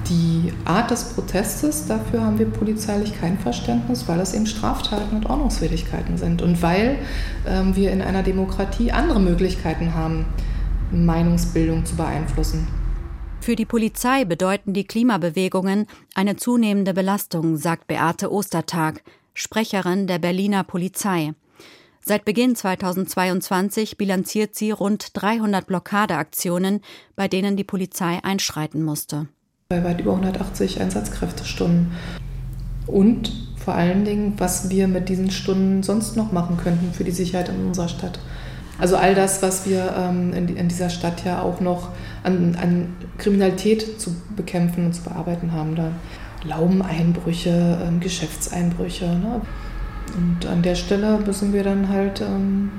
Die 0.08 0.52
Art 0.64 0.90
des 0.90 1.10
Protestes, 1.10 1.86
dafür 1.86 2.22
haben 2.22 2.38
wir 2.38 2.46
polizeilich 2.46 3.18
kein 3.20 3.38
Verständnis, 3.38 4.08
weil 4.08 4.18
es 4.20 4.34
eben 4.34 4.46
Straftaten 4.46 5.16
und 5.16 5.26
Ordnungswidrigkeiten 5.26 6.18
sind 6.18 6.42
und 6.42 6.62
weil 6.62 6.98
ähm, 7.46 7.76
wir 7.76 7.92
in 7.92 8.02
einer 8.02 8.22
Demokratie 8.22 8.90
andere 8.90 9.20
Möglichkeiten 9.20 9.94
haben, 9.94 10.26
Meinungsbildung 10.90 11.84
zu 11.84 11.94
beeinflussen. 11.94 12.66
Für 13.40 13.56
die 13.56 13.64
Polizei 13.64 14.24
bedeuten 14.24 14.72
die 14.72 14.84
Klimabewegungen 14.84 15.86
eine 16.14 16.36
zunehmende 16.36 16.92
Belastung, 16.92 17.56
sagt 17.56 17.86
Beate 17.86 18.32
Ostertag, 18.32 19.02
Sprecherin 19.32 20.06
der 20.06 20.18
Berliner 20.18 20.64
Polizei. 20.64 21.32
Seit 22.02 22.24
Beginn 22.24 22.56
2022 22.56 23.98
bilanziert 23.98 24.54
sie 24.54 24.70
rund 24.70 25.10
300 25.12 25.66
Blockadeaktionen, 25.66 26.80
bei 27.14 27.28
denen 27.28 27.56
die 27.56 27.64
Polizei 27.64 28.18
einschreiten 28.22 28.82
musste. 28.82 29.28
Bei 29.68 29.84
weit 29.84 30.00
über 30.00 30.12
180 30.12 30.80
Einsatzkräftestunden. 30.80 31.92
Und 32.86 33.30
vor 33.56 33.74
allen 33.74 34.04
Dingen, 34.04 34.34
was 34.38 34.70
wir 34.70 34.88
mit 34.88 35.08
diesen 35.08 35.30
Stunden 35.30 35.82
sonst 35.82 36.16
noch 36.16 36.32
machen 36.32 36.56
könnten 36.56 36.92
für 36.92 37.04
die 37.04 37.10
Sicherheit 37.10 37.50
in 37.50 37.66
unserer 37.66 37.88
Stadt. 37.88 38.18
Also 38.78 38.96
all 38.96 39.14
das, 39.14 39.42
was 39.42 39.68
wir 39.68 39.94
ähm, 39.96 40.32
in, 40.32 40.68
dieser 40.68 40.88
Stadt 40.88 41.24
ja 41.26 41.42
auch 41.42 41.60
noch 41.60 41.90
an, 42.22 42.56
an, 42.60 42.96
Kriminalität 43.18 44.00
zu 44.00 44.16
bekämpfen 44.34 44.86
und 44.86 44.94
zu 44.94 45.02
bearbeiten 45.02 45.52
haben. 45.52 45.76
Da 45.76 45.92
Laubeneinbrüche, 46.44 47.78
ähm, 47.86 48.00
Geschäftseinbrüche. 48.00 49.04
Ne? 49.04 49.42
Und 50.16 50.46
an 50.46 50.62
der 50.62 50.74
Stelle 50.74 51.18
müssen 51.18 51.52
wir 51.52 51.64
dann 51.64 51.88
halt 51.88 52.20
ähm, 52.20 52.70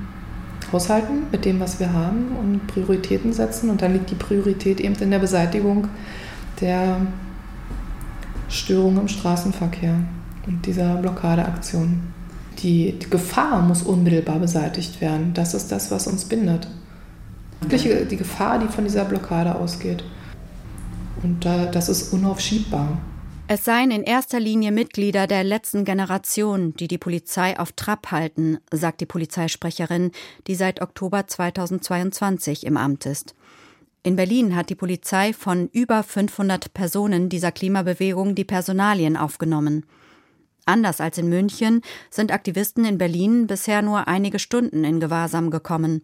haushalten 0.72 1.24
mit 1.30 1.44
dem, 1.44 1.60
was 1.60 1.80
wir 1.80 1.92
haben 1.92 2.36
und 2.40 2.66
Prioritäten 2.66 3.32
setzen. 3.32 3.70
Und 3.70 3.82
dann 3.82 3.92
liegt 3.92 4.10
die 4.10 4.16
Priorität 4.16 4.80
eben 4.80 4.94
in 4.94 5.10
der 5.10 5.18
Beseitigung 5.18 5.88
der 6.60 6.98
Störung 8.48 8.98
im 8.98 9.08
Straßenverkehr 9.08 9.94
und 10.46 10.66
dieser 10.66 10.96
Blockadeaktion. 10.96 12.00
Die, 12.58 12.98
die 12.98 13.10
Gefahr 13.10 13.62
muss 13.62 13.82
unmittelbar 13.82 14.38
beseitigt 14.38 15.00
werden. 15.00 15.32
Das 15.34 15.54
ist 15.54 15.72
das, 15.72 15.90
was 15.90 16.06
uns 16.06 16.26
bindet. 16.26 16.68
Die 17.70 18.16
Gefahr, 18.16 18.58
die 18.58 18.68
von 18.68 18.84
dieser 18.84 19.04
Blockade 19.04 19.54
ausgeht. 19.54 20.04
Und 21.22 21.44
das 21.44 21.88
ist 21.88 22.12
unaufschiebbar. 22.12 22.98
Es 23.48 23.64
seien 23.64 23.90
in 23.90 24.02
erster 24.02 24.40
Linie 24.40 24.72
Mitglieder 24.72 25.26
der 25.26 25.44
letzten 25.44 25.84
Generation, 25.84 26.74
die 26.74 26.88
die 26.88 26.96
Polizei 26.96 27.58
auf 27.58 27.72
Trab 27.72 28.10
halten, 28.10 28.58
sagt 28.70 29.00
die 29.00 29.06
Polizeisprecherin, 29.06 30.12
die 30.46 30.54
seit 30.54 30.80
Oktober 30.80 31.26
2022 31.26 32.64
im 32.64 32.76
Amt 32.76 33.04
ist. 33.04 33.34
In 34.04 34.16
Berlin 34.16 34.56
hat 34.56 34.70
die 34.70 34.74
Polizei 34.74 35.32
von 35.32 35.68
über 35.72 36.02
500 36.02 36.72
Personen 36.72 37.28
dieser 37.28 37.52
Klimabewegung 37.52 38.34
die 38.34 38.44
Personalien 38.44 39.16
aufgenommen. 39.16 39.86
Anders 40.64 41.00
als 41.00 41.18
in 41.18 41.28
München 41.28 41.82
sind 42.10 42.32
Aktivisten 42.32 42.84
in 42.84 42.96
Berlin 42.96 43.46
bisher 43.48 43.82
nur 43.82 44.08
einige 44.08 44.38
Stunden 44.38 44.84
in 44.84 45.00
Gewahrsam 45.00 45.50
gekommen. 45.50 46.02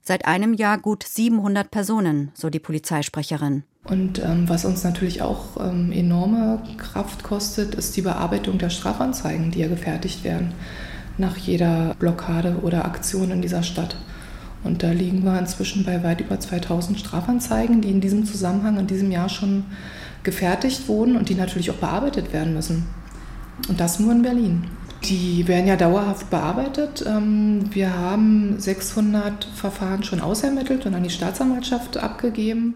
Seit 0.00 0.26
einem 0.26 0.54
Jahr 0.54 0.78
gut 0.78 1.04
700 1.04 1.70
Personen, 1.70 2.30
so 2.34 2.48
die 2.50 2.60
Polizeisprecherin. 2.60 3.64
Und 3.88 4.22
ähm, 4.22 4.48
was 4.48 4.64
uns 4.64 4.84
natürlich 4.84 5.22
auch 5.22 5.56
ähm, 5.58 5.92
enorme 5.92 6.60
Kraft 6.76 7.22
kostet, 7.22 7.74
ist 7.74 7.96
die 7.96 8.02
Bearbeitung 8.02 8.58
der 8.58 8.70
Strafanzeigen, 8.70 9.50
die 9.50 9.60
ja 9.60 9.68
gefertigt 9.68 10.24
werden 10.24 10.52
nach 11.16 11.36
jeder 11.36 11.94
Blockade 11.98 12.58
oder 12.62 12.84
Aktion 12.84 13.30
in 13.30 13.42
dieser 13.42 13.62
Stadt. 13.62 13.96
Und 14.64 14.82
da 14.82 14.90
liegen 14.90 15.24
wir 15.24 15.38
inzwischen 15.38 15.84
bei 15.84 16.02
weit 16.02 16.20
über 16.20 16.38
2000 16.38 16.98
Strafanzeigen, 16.98 17.80
die 17.80 17.90
in 17.90 18.00
diesem 18.00 18.24
Zusammenhang 18.24 18.78
in 18.78 18.86
diesem 18.86 19.10
Jahr 19.10 19.28
schon 19.28 19.64
gefertigt 20.22 20.88
wurden 20.88 21.16
und 21.16 21.28
die 21.28 21.34
natürlich 21.34 21.70
auch 21.70 21.76
bearbeitet 21.76 22.32
werden 22.32 22.54
müssen. 22.54 22.86
Und 23.68 23.80
das 23.80 23.98
nur 23.98 24.12
in 24.12 24.22
Berlin. 24.22 24.64
Die 25.04 25.46
werden 25.46 25.68
ja 25.68 25.76
dauerhaft 25.76 26.28
bearbeitet. 26.28 27.04
Ähm, 27.06 27.66
wir 27.70 27.96
haben 27.96 28.58
600 28.58 29.44
Verfahren 29.44 30.02
schon 30.02 30.20
ausermittelt 30.20 30.86
und 30.86 30.94
an 30.94 31.04
die 31.04 31.10
Staatsanwaltschaft 31.10 31.96
abgegeben. 31.96 32.74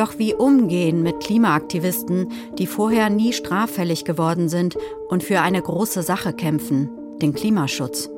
Doch 0.00 0.18
wie 0.18 0.32
umgehen 0.32 1.02
mit 1.02 1.20
Klimaaktivisten, 1.20 2.32
die 2.56 2.66
vorher 2.66 3.10
nie 3.10 3.34
straffällig 3.34 4.06
geworden 4.06 4.48
sind 4.48 4.78
und 5.10 5.22
für 5.22 5.42
eine 5.42 5.60
große 5.60 6.02
Sache 6.02 6.32
kämpfen, 6.32 6.88
den 7.20 7.34
Klimaschutz? 7.34 8.08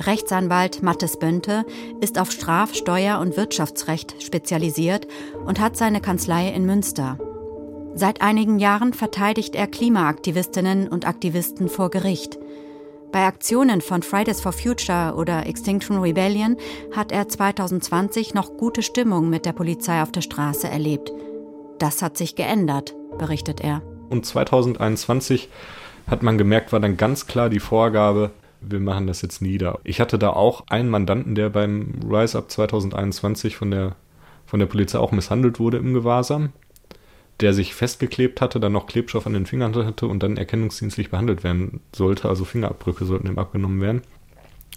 Rechtsanwalt 0.00 0.82
Mattes 0.82 1.18
Bönte 1.18 1.66
ist 2.00 2.18
auf 2.18 2.32
Straf-, 2.32 2.74
Steuer- 2.74 3.20
und 3.20 3.36
Wirtschaftsrecht 3.36 4.22
spezialisiert 4.22 5.06
und 5.44 5.60
hat 5.60 5.76
seine 5.76 6.00
Kanzlei 6.00 6.48
in 6.48 6.64
Münster. 6.64 7.18
Seit 7.94 8.22
einigen 8.22 8.58
Jahren 8.58 8.94
verteidigt 8.94 9.54
er 9.54 9.66
Klimaaktivistinnen 9.66 10.88
und 10.88 11.06
Aktivisten 11.06 11.68
vor 11.68 11.90
Gericht. 11.90 12.38
Bei 13.16 13.24
Aktionen 13.24 13.80
von 13.80 14.02
Fridays 14.02 14.42
for 14.42 14.52
Future 14.52 15.14
oder 15.16 15.46
Extinction 15.46 16.00
Rebellion 16.00 16.58
hat 16.94 17.12
er 17.12 17.26
2020 17.26 18.34
noch 18.34 18.58
gute 18.58 18.82
Stimmung 18.82 19.30
mit 19.30 19.46
der 19.46 19.54
Polizei 19.54 20.02
auf 20.02 20.12
der 20.12 20.20
Straße 20.20 20.68
erlebt. 20.68 21.10
Das 21.78 22.02
hat 22.02 22.18
sich 22.18 22.36
geändert, 22.36 22.94
berichtet 23.16 23.62
er. 23.62 23.80
Und 24.10 24.26
2021 24.26 25.48
hat 26.06 26.22
man 26.22 26.36
gemerkt, 26.36 26.74
war 26.74 26.80
dann 26.80 26.98
ganz 26.98 27.26
klar 27.26 27.48
die 27.48 27.58
Vorgabe, 27.58 28.32
wir 28.60 28.80
machen 28.80 29.06
das 29.06 29.22
jetzt 29.22 29.40
nieder. 29.40 29.78
Ich 29.82 29.98
hatte 29.98 30.18
da 30.18 30.28
auch 30.34 30.64
einen 30.68 30.90
Mandanten, 30.90 31.34
der 31.34 31.48
beim 31.48 31.94
Rise 32.06 32.36
Up 32.36 32.50
2021 32.50 33.56
von 33.56 33.70
der, 33.70 33.96
von 34.44 34.60
der 34.60 34.66
Polizei 34.66 34.98
auch 34.98 35.12
misshandelt 35.12 35.58
wurde 35.58 35.78
im 35.78 35.94
Gewahrsam, 35.94 36.50
der 37.40 37.52
sich 37.52 37.74
festgeklebt 37.74 38.40
hatte, 38.40 38.60
dann 38.60 38.72
noch 38.72 38.86
Klebstoff 38.86 39.26
an 39.26 39.34
den 39.34 39.46
Fingern 39.46 39.74
hatte 39.74 40.06
und 40.06 40.22
dann 40.22 40.36
erkennungsdienstlich 40.36 41.10
behandelt 41.10 41.44
werden 41.44 41.80
sollte, 41.94 42.28
also 42.28 42.44
Fingerabdrücke 42.44 43.04
sollten 43.04 43.28
ihm 43.28 43.38
abgenommen 43.38 43.80
werden. 43.80 44.02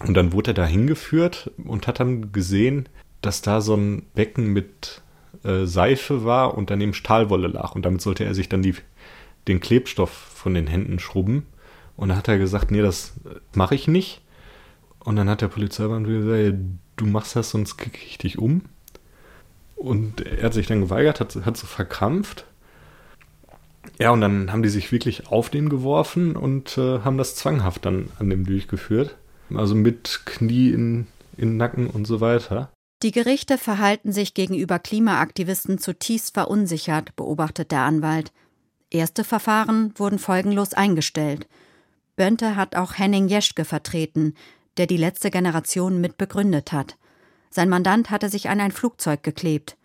Und 0.06 0.14
dann 0.16 0.32
wurde 0.34 0.52
er 0.52 0.56
da 0.56 0.66
hingeführt 0.66 1.52
und 1.58 1.88
hat 1.88 2.00
dann 2.00 2.32
gesehen, 2.32 2.88
dass 3.22 3.42
da 3.42 3.62
so 3.62 3.76
ein 3.76 4.04
Becken 4.14 4.48
mit 4.48 5.02
äh, 5.44 5.66
Seife 5.66 6.24
war 6.24 6.58
und 6.58 6.70
daneben 6.70 6.94
Stahlwolle 6.94 7.48
lag. 7.48 7.76
Und 7.76 7.86
damit 7.86 8.02
sollte 8.02 8.24
er 8.24 8.34
sich 8.34 8.50
dann 8.50 8.62
die, 8.62 8.76
den 9.48 9.60
Klebstoff 9.60 10.10
von 10.10 10.54
den 10.54 10.68
Händen 10.68 11.00
schrubben. 11.00 11.46
Und 11.98 12.10
dann 12.10 12.18
hat 12.18 12.30
er 12.30 12.38
gesagt, 12.38 12.72
nee, 12.72 12.82
das 12.82 13.14
mache 13.54 13.76
ich 13.76 13.88
nicht. 13.88 14.22
Und 15.00 15.16
dann 15.18 15.30
hat 15.30 15.42
der 15.42 15.48
Polizeibeamte 15.50 16.12
gesagt, 16.12 16.58
du 16.96 17.06
machst 17.06 17.36
das, 17.36 17.50
sonst 17.50 17.78
kicke 17.78 18.00
ich 18.06 18.18
dich 18.18 18.38
um. 18.38 18.64
Und 19.76 20.22
er 20.22 20.44
hat 20.44 20.54
sich 20.54 20.68
dann 20.68 20.82
geweigert, 20.82 21.20
hat, 21.20 21.36
hat 21.46 21.58
so 21.58 21.68
verkrampft. 21.68 22.46
Ja, 23.98 24.12
und 24.12 24.22
dann 24.22 24.52
haben 24.52 24.64
die 24.64 24.70
sich 24.70 24.92
wirklich 24.92 25.28
auf 25.28 25.50
den 25.50 25.70
geworfen 25.70 26.36
und 26.36 26.78
äh, 26.78 27.00
haben 27.00 27.18
das 27.18 27.36
zwanghaft 27.36 27.86
dann 27.86 28.10
an 28.20 28.30
dem 28.30 28.46
durchgeführt. 28.46 29.18
Also 29.54 29.76
mit 29.76 30.22
Knie 30.26 30.70
in, 30.70 31.08
in 31.38 31.58
Nacken 31.58 31.88
und 31.88 32.06
so 32.06 32.22
weiter. 32.22 32.72
Die 33.02 33.12
Gerichte 33.12 33.58
verhalten 33.58 34.12
sich 34.12 34.34
gegenüber 34.34 34.78
Klimaaktivisten 34.78 35.80
zutiefst 35.80 36.34
verunsichert, 36.34 37.16
beobachtet 37.16 37.72
der 37.72 37.82
Anwalt. 37.82 38.32
Erste 38.90 39.24
Verfahren 39.24 39.94
wurden 39.96 40.20
folgenlos 40.20 40.74
eingestellt. 40.74 41.48
Bönte 42.16 42.58
hat 42.58 42.76
auch 42.76 42.98
Henning 42.98 43.30
Jeschke 43.30 43.64
vertreten, 43.64 44.34
der 44.78 44.88
die 44.88 44.98
letzte 44.98 45.32
Generation 45.32 46.02
mit 46.02 46.18
begründet 46.18 46.74
hat. 46.74 46.98
Sein 47.50 47.70
Mandant 47.70 48.10
hatte 48.10 48.30
sich 48.30 48.50
an 48.50 48.60
ein 48.60 48.72
Flugzeug 48.72 49.24
geklebt. 49.24 49.78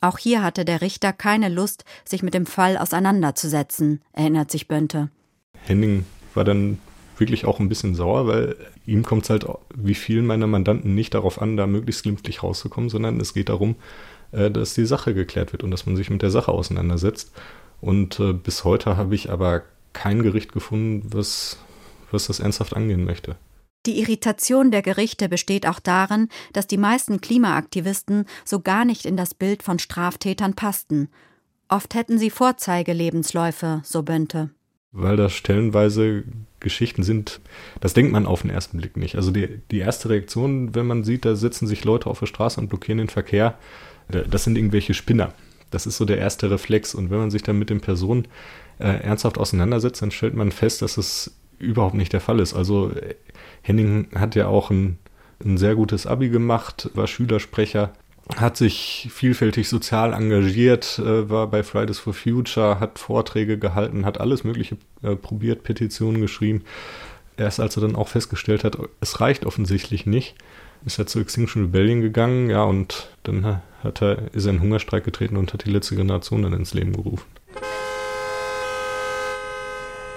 Auch 0.00 0.18
hier 0.18 0.42
hatte 0.42 0.64
der 0.64 0.80
Richter 0.80 1.12
keine 1.12 1.48
Lust, 1.48 1.84
sich 2.04 2.22
mit 2.22 2.34
dem 2.34 2.46
Fall 2.46 2.76
auseinanderzusetzen, 2.76 4.00
erinnert 4.12 4.50
sich 4.50 4.68
Bönte. 4.68 5.10
Henning 5.66 6.04
war 6.34 6.44
dann 6.44 6.78
wirklich 7.16 7.44
auch 7.44 7.58
ein 7.58 7.68
bisschen 7.68 7.94
sauer, 7.94 8.26
weil 8.28 8.56
ihm 8.86 9.02
kommt 9.02 9.24
es 9.24 9.30
halt 9.30 9.44
wie 9.74 9.94
vielen 9.94 10.24
meiner 10.24 10.46
Mandanten 10.46 10.94
nicht 10.94 11.14
darauf 11.14 11.42
an, 11.42 11.56
da 11.56 11.66
möglichst 11.66 12.04
glimpflich 12.04 12.42
rauszukommen, 12.42 12.90
sondern 12.90 13.20
es 13.20 13.34
geht 13.34 13.48
darum, 13.48 13.74
äh, 14.30 14.50
dass 14.50 14.74
die 14.74 14.86
Sache 14.86 15.14
geklärt 15.14 15.52
wird 15.52 15.64
und 15.64 15.72
dass 15.72 15.86
man 15.86 15.96
sich 15.96 16.10
mit 16.10 16.22
der 16.22 16.30
Sache 16.30 16.52
auseinandersetzt. 16.52 17.32
Und 17.80 18.20
äh, 18.20 18.32
bis 18.32 18.64
heute 18.64 18.96
habe 18.96 19.14
ich 19.14 19.30
aber 19.30 19.62
kein 19.92 20.22
Gericht 20.22 20.52
gefunden, 20.52 21.08
was 21.12 21.58
was 22.10 22.26
das 22.26 22.40
ernsthaft 22.40 22.74
angehen 22.74 23.04
möchte. 23.04 23.36
Die 23.86 24.00
Irritation 24.00 24.70
der 24.70 24.82
Gerichte 24.82 25.28
besteht 25.28 25.66
auch 25.66 25.80
darin, 25.80 26.28
dass 26.52 26.66
die 26.66 26.76
meisten 26.76 27.20
Klimaaktivisten 27.20 28.26
so 28.44 28.60
gar 28.60 28.84
nicht 28.84 29.06
in 29.06 29.16
das 29.16 29.34
Bild 29.34 29.62
von 29.62 29.78
Straftätern 29.78 30.54
passten. 30.54 31.08
Oft 31.68 31.94
hätten 31.94 32.18
sie 32.18 32.30
Vorzeigelebensläufe, 32.30 33.82
so 33.84 34.02
Bönte. 34.02 34.50
Weil 34.90 35.16
das 35.16 35.34
stellenweise 35.34 36.24
Geschichten 36.60 37.02
sind, 37.02 37.40
das 37.80 37.94
denkt 37.94 38.10
man 38.10 38.26
auf 38.26 38.42
den 38.42 38.50
ersten 38.50 38.78
Blick 38.78 38.96
nicht. 38.96 39.16
Also 39.16 39.30
die, 39.30 39.60
die 39.70 39.78
erste 39.78 40.08
Reaktion, 40.08 40.74
wenn 40.74 40.86
man 40.86 41.04
sieht, 41.04 41.24
da 41.24 41.36
sitzen 41.36 41.66
sich 41.66 41.84
Leute 41.84 42.08
auf 42.08 42.18
der 42.18 42.26
Straße 42.26 42.60
und 42.60 42.68
blockieren 42.68 42.98
den 42.98 43.08
Verkehr, 43.08 43.58
das 44.08 44.44
sind 44.44 44.56
irgendwelche 44.56 44.94
Spinner. 44.94 45.34
Das 45.70 45.86
ist 45.86 45.98
so 45.98 46.06
der 46.06 46.18
erste 46.18 46.50
Reflex. 46.50 46.94
Und 46.94 47.10
wenn 47.10 47.18
man 47.18 47.30
sich 47.30 47.42
dann 47.42 47.58
mit 47.58 47.68
den 47.68 47.82
Personen 47.82 48.26
äh, 48.78 49.02
ernsthaft 49.02 49.36
auseinandersetzt, 49.36 50.00
dann 50.00 50.10
stellt 50.10 50.34
man 50.34 50.50
fest, 50.50 50.80
dass 50.80 50.96
es 50.96 51.34
überhaupt 51.58 51.94
nicht 51.94 52.12
der 52.14 52.20
Fall 52.20 52.40
ist. 52.40 52.54
Also 52.54 52.90
Henning 53.62 54.08
hat 54.14 54.34
ja 54.34 54.46
auch 54.46 54.70
ein, 54.70 54.98
ein 55.44 55.58
sehr 55.58 55.74
gutes 55.74 56.06
Abi 56.06 56.28
gemacht, 56.28 56.90
war 56.94 57.06
Schülersprecher, 57.06 57.92
hat 58.36 58.56
sich 58.56 59.08
vielfältig 59.10 59.68
sozial 59.68 60.12
engagiert, 60.12 60.98
äh, 60.98 61.30
war 61.30 61.46
bei 61.46 61.62
Fridays 61.62 61.98
for 61.98 62.12
Future, 62.12 62.80
hat 62.80 62.98
Vorträge 62.98 63.58
gehalten, 63.58 64.04
hat 64.04 64.20
alles 64.20 64.44
Mögliche 64.44 64.76
äh, 65.02 65.16
probiert, 65.16 65.62
Petitionen 65.62 66.20
geschrieben. 66.20 66.62
Erst 67.36 67.60
als 67.60 67.76
er 67.76 67.82
dann 67.82 67.96
auch 67.96 68.08
festgestellt 68.08 68.64
hat, 68.64 68.76
es 69.00 69.20
reicht 69.20 69.46
offensichtlich 69.46 70.06
nicht, 70.06 70.34
ist 70.84 70.98
er 70.98 71.06
zu 71.06 71.20
Extinction 71.20 71.66
Rebellion 71.66 72.00
gegangen, 72.00 72.50
ja, 72.50 72.64
und 72.64 73.10
dann 73.22 73.62
hat 73.82 74.02
er, 74.02 74.34
ist 74.34 74.46
er 74.46 74.52
in 74.52 74.60
Hungerstreik 74.60 75.04
getreten 75.04 75.36
und 75.36 75.52
hat 75.52 75.64
die 75.64 75.70
letzte 75.70 75.96
Generation 75.96 76.42
dann 76.42 76.52
ins 76.52 76.74
Leben 76.74 76.92
gerufen. 76.92 77.26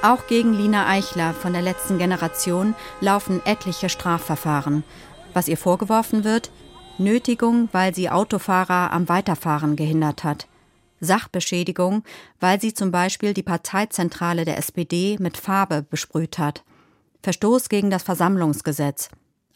Auch 0.03 0.25
gegen 0.25 0.53
Lina 0.53 0.87
Eichler 0.87 1.35
von 1.35 1.53
der 1.53 1.61
letzten 1.61 1.99
Generation 1.99 2.73
laufen 3.01 3.39
etliche 3.45 3.87
Strafverfahren. 3.87 4.83
Was 5.33 5.47
ihr 5.47 5.57
vorgeworfen 5.57 6.23
wird? 6.23 6.49
Nötigung, 6.97 7.69
weil 7.71 7.93
sie 7.93 8.09
Autofahrer 8.09 8.91
am 8.93 9.07
Weiterfahren 9.09 9.75
gehindert 9.75 10.23
hat. 10.23 10.47
Sachbeschädigung, 11.01 12.03
weil 12.39 12.59
sie 12.59 12.73
zum 12.73 12.89
Beispiel 12.89 13.35
die 13.35 13.43
Parteizentrale 13.43 14.43
der 14.43 14.57
SPD 14.57 15.17
mit 15.19 15.37
Farbe 15.37 15.83
besprüht 15.87 16.39
hat. 16.39 16.63
Verstoß 17.21 17.69
gegen 17.69 17.91
das 17.91 18.01
Versammlungsgesetz. 18.01 19.09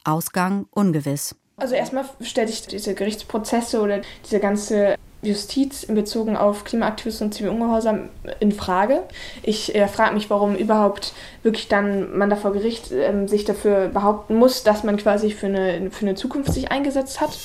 Ausgang 0.04 0.68
ungewiss. 0.70 1.36
Also 1.58 1.74
erstmal 1.74 2.06
stelle 2.22 2.50
ich 2.52 2.68
diese 2.68 2.94
Gerichtsprozesse 2.94 3.82
oder 3.82 4.02
diese 4.24 4.40
ganze 4.40 4.96
Justiz 5.26 5.84
in 5.84 5.96
Bezug 5.96 6.30
auf 6.30 6.64
Klimaaktivisten 6.64 7.28
und 7.28 7.34
Zivilungehorsam 7.34 8.10
in 8.40 8.52
Frage. 8.52 9.04
Ich 9.44 9.76
äh, 9.76 9.88
frage 9.88 10.14
mich, 10.14 10.30
warum 10.30 10.56
überhaupt 10.56 11.14
wirklich 11.44 11.68
dann 11.68 12.18
man 12.18 12.30
da 12.30 12.36
vor 12.36 12.54
Gericht 12.54 12.92
äh, 12.92 13.28
sich 13.28 13.46
dafür 13.46 13.90
behaupten 13.90 14.36
muss, 14.36 14.64
dass 14.64 14.84
man 14.84 14.98
quasi 14.98 15.32
für 15.32 15.48
eine, 15.48 15.92
für 15.92 16.06
eine 16.06 16.16
Zukunft 16.16 16.54
sich 16.54 16.72
eingesetzt 16.72 17.22
hat. 17.22 17.38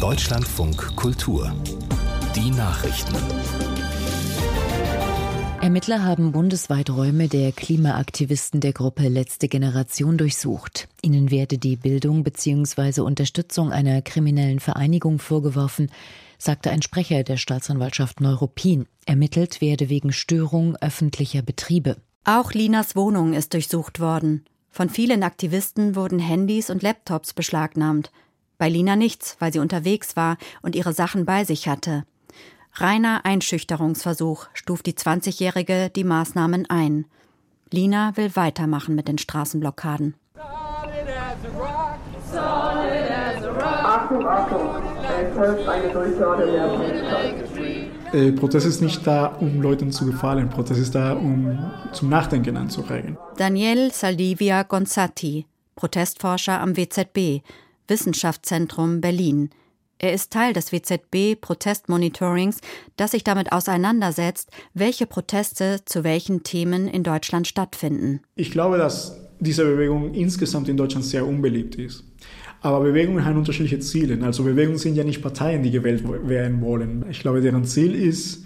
Deutschlandfunk 0.00 0.94
Kultur. 0.96 1.52
Die 2.34 2.50
Nachrichten. 2.50 3.16
Ermittler 5.66 6.04
haben 6.04 6.30
bundesweit 6.30 6.90
Räume 6.90 7.26
der 7.26 7.50
Klimaaktivisten 7.50 8.60
der 8.60 8.72
Gruppe 8.72 9.08
Letzte 9.08 9.48
Generation 9.48 10.16
durchsucht. 10.16 10.86
Ihnen 11.02 11.32
werde 11.32 11.58
die 11.58 11.74
Bildung 11.74 12.22
bzw. 12.22 13.00
Unterstützung 13.00 13.72
einer 13.72 14.00
kriminellen 14.00 14.60
Vereinigung 14.60 15.18
vorgeworfen, 15.18 15.90
sagte 16.38 16.70
ein 16.70 16.82
Sprecher 16.82 17.22
der 17.22 17.36
Staatsanwaltschaft 17.36 18.20
Neuruppin. 18.20 18.86
Ermittelt 19.04 19.60
werde 19.60 19.88
wegen 19.88 20.12
Störung 20.12 20.76
öffentlicher 20.76 21.42
Betriebe. 21.42 21.96
Auch 22.24 22.52
Linas 22.52 22.96
Wohnung 22.96 23.34
ist 23.34 23.54
durchsucht 23.54 24.00
worden. 24.00 24.44
Von 24.70 24.90
vielen 24.90 25.22
Aktivisten 25.22 25.96
wurden 25.96 26.18
Handys 26.18 26.70
und 26.70 26.82
Laptops 26.82 27.32
beschlagnahmt. 27.32 28.10
Bei 28.58 28.68
Lina 28.68 28.96
nichts, 28.96 29.36
weil 29.38 29.52
sie 29.52 29.58
unterwegs 29.58 30.16
war 30.16 30.36
und 30.62 30.74
ihre 30.74 30.92
Sachen 30.92 31.24
bei 31.24 31.44
sich 31.44 31.68
hatte. 31.68 32.04
Reiner 32.74 33.24
Einschüchterungsversuch 33.24 34.48
stuft 34.52 34.86
die 34.86 34.92
20-Jährige 34.92 35.88
die 35.88 36.04
Maßnahmen 36.04 36.68
ein. 36.68 37.06
Lina 37.70 38.16
will 38.16 38.36
weitermachen 38.36 38.94
mit 38.94 39.08
den 39.08 39.18
Straßenblockaden. 39.18 40.14
Achtung, 43.84 44.26
Achtung! 44.26 44.95
Der 48.12 48.32
Prozess 48.32 48.64
ist 48.64 48.80
nicht 48.80 49.06
da, 49.06 49.26
um 49.26 49.60
Leuten 49.60 49.92
zu 49.92 50.06
gefallen. 50.06 50.48
Prozess 50.48 50.78
ist 50.78 50.94
da, 50.94 51.12
um 51.12 51.58
zum 51.92 52.08
Nachdenken 52.08 52.56
anzuregen. 52.56 53.18
Daniel 53.36 53.92
Saldivia 53.92 54.62
Gonzatti, 54.62 55.46
Protestforscher 55.74 56.60
am 56.60 56.76
WZB, 56.76 57.42
Wissenschaftszentrum 57.88 59.00
Berlin. 59.00 59.50
Er 59.98 60.12
ist 60.12 60.32
Teil 60.32 60.52
des 60.52 60.72
WZB 60.72 61.40
Protestmonitorings, 61.40 62.60
das 62.96 63.12
sich 63.12 63.24
damit 63.24 63.52
auseinandersetzt, 63.52 64.50
welche 64.74 65.06
Proteste 65.06 65.80
zu 65.84 66.04
welchen 66.04 66.42
Themen 66.42 66.86
in 66.86 67.02
Deutschland 67.02 67.46
stattfinden. 67.46 68.20
Ich 68.34 68.50
glaube, 68.50 68.76
dass 68.76 69.16
diese 69.40 69.64
Bewegung 69.64 70.14
insgesamt 70.14 70.68
in 70.68 70.76
Deutschland 70.76 71.04
sehr 71.04 71.26
unbeliebt 71.26 71.76
ist. 71.76 72.04
Aber 72.60 72.80
Bewegungen 72.80 73.24
haben 73.24 73.38
unterschiedliche 73.38 73.78
Ziele. 73.80 74.24
Also 74.24 74.44
Bewegungen 74.44 74.78
sind 74.78 74.96
ja 74.96 75.04
nicht 75.04 75.22
Parteien, 75.22 75.62
die 75.62 75.70
gewählt 75.70 76.02
werden 76.28 76.60
wollen. 76.60 77.04
Ich 77.10 77.20
glaube, 77.20 77.40
deren 77.40 77.64
Ziel 77.64 77.94
ist, 77.94 78.44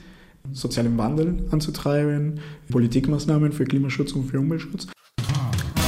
sozialen 0.53 0.97
Wandel 0.99 1.47
anzutreiben, 1.51 2.41
Politikmaßnahmen 2.71 3.53
für 3.53 3.65
Klimaschutz 3.65 4.13
und 4.13 4.25
für 4.25 4.41
Umweltschutz. 4.41 4.89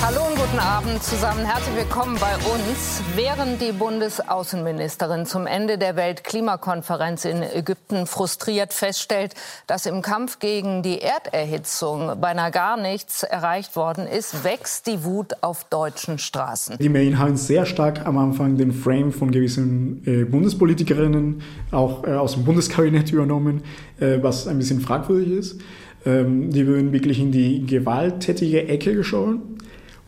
Hallo 0.05 0.19
und 0.27 0.37
guten 0.37 0.59
Abend 0.59 1.01
zusammen. 1.01 1.45
Herzlich 1.45 1.77
willkommen 1.77 2.19
bei 2.19 2.35
uns. 2.35 3.01
Während 3.15 3.63
die 3.63 3.71
Bundesaußenministerin 3.71 5.27
zum 5.27 5.47
Ende 5.47 5.79
der 5.79 5.95
Weltklimakonferenz 5.95 7.25
in 7.25 7.45
Ägypten 7.45 8.07
frustriert 8.07 8.73
feststellt, 8.73 9.35
dass 9.69 9.87
im 9.87 10.03
Kampf 10.03 10.41
gegen 10.41 10.83
die 10.83 10.99
Erderhitzung 11.01 12.21
beinahe 12.21 12.51
gar 12.51 12.77
nichts 12.77 13.23
erreicht 13.23 13.77
worden 13.77 14.09
ist, 14.09 14.43
wächst 14.43 14.89
die 14.89 15.05
Wut 15.05 15.35
auf 15.41 15.63
deutschen 15.71 16.19
Straßen. 16.19 16.79
Die 16.81 16.89
Medien 16.89 17.21
haben 17.21 17.37
sehr 17.37 17.65
stark 17.65 18.05
am 18.05 18.19
Anfang 18.19 18.57
den 18.57 18.73
Frame 18.73 19.13
von 19.13 19.31
gewissen 19.31 20.03
äh, 20.05 20.25
Bundespolitikerinnen 20.25 21.43
auch 21.71 22.05
äh, 22.05 22.11
aus 22.15 22.33
dem 22.33 22.45
Bundeskabinett 22.45 23.11
übernommen, 23.13 23.63
äh, 24.01 24.21
was 24.21 24.49
ein 24.49 24.59
bisschen 24.59 24.81
fragwürdig 24.81 25.31
ist. 25.31 25.61
Ähm, 26.05 26.51
die 26.51 26.67
würden 26.67 26.93
wirklich 26.93 27.21
in 27.21 27.31
die 27.31 27.65
gewalttätige 27.65 28.67
Ecke 28.67 28.97
geschoben. 28.97 29.59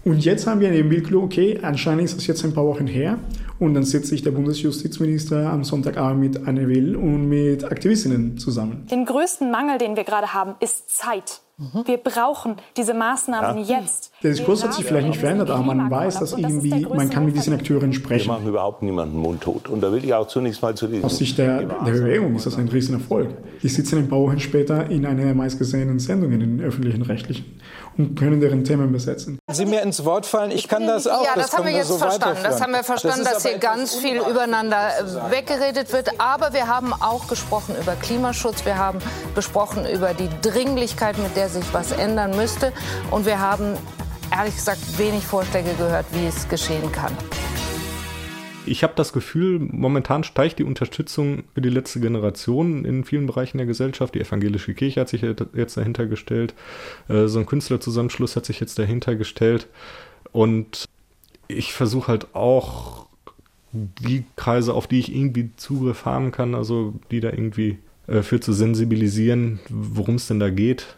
Und 0.05 0.25
jetzt 0.25 0.47
haben 0.47 0.61
wir 0.61 0.71
den 0.71 0.89
Bildklo, 0.89 1.23
okay, 1.23 1.59
anscheinend 1.63 2.05
ist 2.05 2.17
das 2.17 2.27
jetzt 2.27 2.45
ein 2.45 2.53
paar 2.53 2.67
Wochen 2.67 2.87
her. 2.87 3.19
Und 3.65 3.73
dann 3.73 3.85
setzt 3.85 4.09
sich 4.09 4.23
der 4.23 4.31
Bundesjustizminister 4.31 5.51
am 5.51 5.65
Sonntagabend 5.65 6.21
mit 6.21 6.47
Anne 6.47 6.69
Will 6.69 6.97
und 6.97 7.31
mit 7.31 7.65
Aktivistinnen 7.65 8.37
zusammen. 8.37 8.87
Den 8.91 9.07
größten 9.07 9.51
Mangel, 9.51 9.79
den 9.79 9.97
wir 9.97 10.05
gerade 10.05 10.35
haben, 10.35 10.57
ist 10.61 10.95
Zeit. 10.95 11.41
Mhm. 11.57 11.87
Wir 11.87 11.99
brauchen 11.99 12.57
diese 12.77 12.95
Maßnahmen 12.95 13.65
ja. 13.65 13.79
jetzt. 13.79 14.11
Der 14.25 14.33
Diskurs 14.33 14.65
hat 14.65 14.75
sich 14.75 14.85
vielleicht 14.85 15.07
nicht 15.07 15.21
verändert, 15.21 15.51
aber 15.51 15.63
man 15.63 15.89
weiß, 15.89 16.19
dass 16.19 16.33
irgendwie, 16.33 16.85
man 16.85 17.09
kann 17.11 17.25
mit 17.25 17.37
diesen 17.37 17.55
Akteuren 17.55 17.93
sprechen. 17.93 18.27
Wir 18.27 18.33
machen 18.33 18.49
überhaupt 18.49 18.83
niemanden 18.83 19.17
mundtot. 19.17 19.69
Und 19.69 19.81
da 19.81 19.93
will 19.93 20.05
ich 20.05 20.13
auch 20.13 20.27
zunächst 20.27 20.63
mal 20.63 20.75
zu 20.75 20.89
diesem... 20.89 21.05
Aus 21.05 21.17
Sicht 21.17 21.39
der, 21.39 21.63
der 21.63 21.93
Bewegung 21.93 22.35
ist 22.35 22.47
das 22.47 22.59
ein 22.59 22.69
Riesenerfolg. 22.69 23.29
Die 23.63 23.69
sitzen 23.69 23.99
ein 23.99 24.09
paar 24.09 24.19
Wochen 24.19 24.41
später 24.41 24.91
in 24.91 25.07
einer 25.07 25.25
der 25.25 25.35
meistgesehenen 25.35 26.01
Sendungen 26.01 26.41
in 26.41 26.59
den 26.59 26.67
öffentlichen 26.67 27.03
Rechtlichen 27.03 27.61
und 27.97 28.19
können 28.19 28.41
deren 28.41 28.65
Themen 28.65 28.91
besetzen. 28.91 29.39
Sie 29.49 29.67
mir 29.67 29.83
ins 29.83 30.05
Wort 30.05 30.27
fallen, 30.27 30.51
ich 30.51 30.67
kann 30.67 30.89
das 30.89 31.07
auch. 31.07 31.25
Ja, 31.25 31.31
das, 31.37 31.51
das 31.51 31.59
haben 31.59 31.67
wir 31.67 31.73
jetzt 31.73 31.87
so 31.87 31.99
verstanden. 31.99 32.41
Das 32.43 32.61
haben 32.61 32.73
wir 32.73 32.83
verstanden, 32.83 33.21
das 33.23 33.35
dass 33.35 33.47
hier 33.47 33.54
ganz 33.61 33.95
viel 33.97 34.19
übereinander 34.19 34.91
weggeredet 35.31 35.93
wird. 35.93 36.21
Aber 36.21 36.53
wir 36.53 36.69
haben 36.69 36.93
auch 36.93 37.29
gesprochen 37.29 37.75
über 37.81 37.95
Klimaschutz. 37.97 38.65
Wir 38.65 38.79
haben 38.79 38.99
gesprochen 39.35 39.87
über 39.87 40.15
die 40.15 40.29
Dringlichkeit, 40.43 41.19
mit 41.19 41.37
der 41.37 41.49
sich 41.49 41.65
was 41.73 41.93
ändern 41.93 42.37
müsste. 42.37 42.73
Und 43.11 43.27
wir 43.27 43.41
haben 43.41 43.77
ehrlich 44.31 44.55
gesagt 44.55 44.99
wenig 44.99 45.25
Vorschläge 45.25 45.75
gehört, 45.75 46.07
wie 46.13 46.27
es 46.27 46.49
geschehen 46.49 46.91
kann. 46.93 47.13
Ich 48.67 48.83
habe 48.83 48.95
das 48.97 49.13
Gefühl, 49.13 49.59
momentan 49.59 50.25
steigt 50.25 50.59
die 50.59 50.65
Unterstützung 50.65 51.45
für 51.53 51.61
die 51.61 51.69
letzte 51.69 52.01
Generation 52.01 52.87
in 52.87 53.05
vielen 53.05 53.27
Bereichen 53.27 53.59
der 53.59 53.67
Gesellschaft. 53.67 54.15
Die 54.15 54.21
evangelische 54.21 54.73
Kirche 54.73 55.03
hat 55.03 55.11
sich 55.11 55.23
jetzt 55.23 55.77
dahinter 55.77 56.07
gestellt. 56.07 56.55
Äh, 57.09 57.27
so 57.27 57.39
ein 57.41 57.47
Künstlerzusammenschluss 57.47 58.37
hat 58.37 58.47
sich 58.47 58.61
jetzt 58.61 58.79
dahinter 58.79 59.17
gestellt. 59.17 59.67
Und 60.33 60.89
ich 61.47 61.75
versuche 61.75 62.09
halt 62.09 62.35
auch 62.35 63.04
die 63.75 64.25
Kreise, 64.37 64.75
auf 64.75 64.87
die 64.87 65.01
ich 65.01 65.15
irgendwie 65.15 65.51
Zugriff 65.57 66.05
haben 66.05 66.31
kann, 66.33 66.55
also 66.55 66.95
die 67.11 67.21
da 67.21 67.31
irgendwie 67.31 67.79
äh, 68.07 68.23
für 68.23 68.41
zu 68.41 68.53
sensibilisieren, 68.53 69.61
worum 69.69 70.17
es 70.17 70.29
denn 70.29 70.41
da 70.41 70.51
geht. 70.51 70.97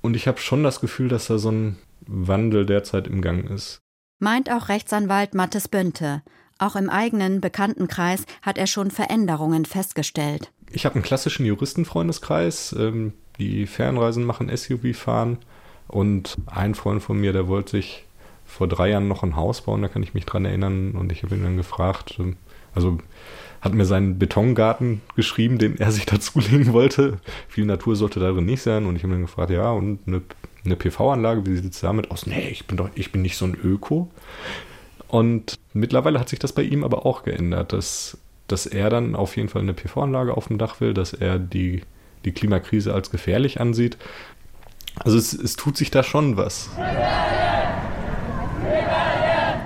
Und 0.00 0.16
ich 0.16 0.28
habe 0.28 0.38
schon 0.38 0.62
das 0.62 0.80
Gefühl, 0.80 1.08
dass 1.08 1.26
da 1.26 1.38
so 1.38 1.50
ein 1.50 1.76
Wandel 2.06 2.66
derzeit 2.66 3.06
im 3.06 3.22
Gang 3.22 3.48
ist. 3.50 3.78
Meint 4.20 4.50
auch 4.50 4.68
Rechtsanwalt 4.68 5.34
Mattes 5.34 5.68
Bönte. 5.68 6.22
Auch 6.58 6.74
im 6.74 6.90
eigenen 6.90 7.40
Bekanntenkreis 7.40 8.24
hat 8.42 8.58
er 8.58 8.66
schon 8.66 8.90
Veränderungen 8.90 9.64
festgestellt. 9.64 10.50
Ich 10.72 10.84
habe 10.84 10.96
einen 10.96 11.04
klassischen 11.04 11.46
Juristenfreundeskreis, 11.46 12.74
ähm, 12.76 13.12
die 13.38 13.66
Fernreisen 13.66 14.24
machen, 14.24 14.54
SUV 14.54 14.96
fahren. 14.96 15.38
Und 15.86 16.36
ein 16.46 16.74
Freund 16.74 17.02
von 17.02 17.18
mir, 17.18 17.32
der 17.32 17.48
wollte 17.48 17.72
sich 17.72 18.04
vor 18.48 18.66
drei 18.66 18.90
Jahren 18.90 19.06
noch 19.06 19.22
ein 19.22 19.36
Haus 19.36 19.60
bauen, 19.60 19.82
da 19.82 19.88
kann 19.88 20.02
ich 20.02 20.14
mich 20.14 20.26
dran 20.26 20.44
erinnern. 20.44 20.92
Und 20.92 21.12
ich 21.12 21.22
habe 21.22 21.36
ihn 21.36 21.44
dann 21.44 21.56
gefragt, 21.56 22.16
ähm, 22.18 22.36
also 22.74 22.98
hat 23.60 23.74
mir 23.74 23.84
seinen 23.84 24.18
Betongarten 24.18 25.02
geschrieben, 25.16 25.58
den 25.58 25.78
er 25.78 25.92
sich 25.92 26.06
dazulegen 26.06 26.72
wollte. 26.72 27.18
Viel 27.48 27.66
Natur 27.66 27.94
sollte 27.94 28.20
darin 28.20 28.46
nicht 28.46 28.62
sein. 28.62 28.86
Und 28.86 28.96
ich 28.96 29.04
habe 29.04 29.14
ihn 29.14 29.22
gefragt, 29.22 29.50
ja, 29.50 29.70
und 29.70 30.00
eine, 30.06 30.22
eine 30.64 30.76
PV-Anlage, 30.76 31.46
wie 31.46 31.56
sieht 31.56 31.74
es 31.74 31.80
damit 31.80 32.10
aus? 32.10 32.26
Nee, 32.26 32.48
ich 32.48 32.66
bin 32.66 32.76
doch, 32.76 32.88
ich 32.94 33.12
bin 33.12 33.22
nicht 33.22 33.36
so 33.36 33.44
ein 33.44 33.56
Öko. 33.62 34.08
Und 35.08 35.58
mittlerweile 35.72 36.18
hat 36.18 36.28
sich 36.28 36.38
das 36.38 36.52
bei 36.52 36.62
ihm 36.62 36.84
aber 36.84 37.06
auch 37.06 37.22
geändert, 37.22 37.72
dass, 37.72 38.18
dass 38.46 38.66
er 38.66 38.90
dann 38.90 39.14
auf 39.14 39.36
jeden 39.36 39.48
Fall 39.48 39.62
eine 39.62 39.74
PV-Anlage 39.74 40.36
auf 40.36 40.48
dem 40.48 40.58
Dach 40.58 40.80
will, 40.80 40.94
dass 40.94 41.12
er 41.12 41.38
die, 41.38 41.82
die 42.24 42.32
Klimakrise 42.32 42.94
als 42.94 43.10
gefährlich 43.10 43.60
ansieht. 43.60 43.98
Also 44.96 45.16
es, 45.16 45.32
es 45.32 45.56
tut 45.56 45.76
sich 45.76 45.90
da 45.90 46.02
schon 46.02 46.36
was. 46.36 46.70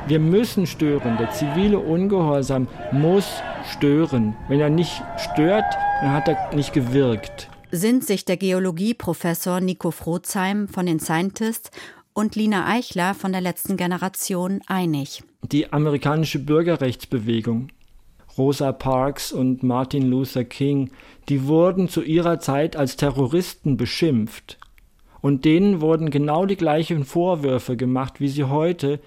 Wir 0.08 0.18
müssen 0.18 0.66
stören. 0.66 1.16
Der 1.16 1.30
zivile 1.30 1.78
Ungehorsam 1.78 2.66
muss 2.90 3.40
stören. 3.70 4.34
Wenn 4.48 4.58
er 4.58 4.68
nicht 4.68 5.00
stört, 5.16 5.64
dann 6.00 6.12
hat 6.12 6.26
er 6.26 6.52
nicht 6.54 6.72
gewirkt. 6.72 7.48
Sind 7.70 8.04
sich 8.04 8.24
der 8.24 8.36
Geologieprofessor 8.36 9.60
Nico 9.60 9.92
Frotzheim 9.92 10.66
von 10.66 10.86
den 10.86 10.98
Scientists 10.98 11.70
und 12.14 12.34
Lina 12.34 12.66
Eichler 12.66 13.14
von 13.14 13.30
der 13.30 13.40
letzten 13.40 13.76
Generation 13.76 14.60
einig. 14.66 15.22
Die 15.44 15.72
amerikanische 15.72 16.40
Bürgerrechtsbewegung, 16.40 17.68
Rosa 18.36 18.72
Parks 18.72 19.30
und 19.32 19.62
Martin 19.62 20.10
Luther 20.10 20.44
King, 20.44 20.90
die 21.28 21.46
wurden 21.46 21.88
zu 21.88 22.02
ihrer 22.02 22.40
Zeit 22.40 22.74
als 22.74 22.96
Terroristen 22.96 23.76
beschimpft. 23.76 24.58
Und 25.20 25.44
denen 25.44 25.80
wurden 25.80 26.10
genau 26.10 26.44
die 26.44 26.56
gleichen 26.56 27.04
Vorwürfe 27.04 27.76
gemacht, 27.76 28.18
wie 28.18 28.28
sie 28.28 28.44
heute 28.44 28.98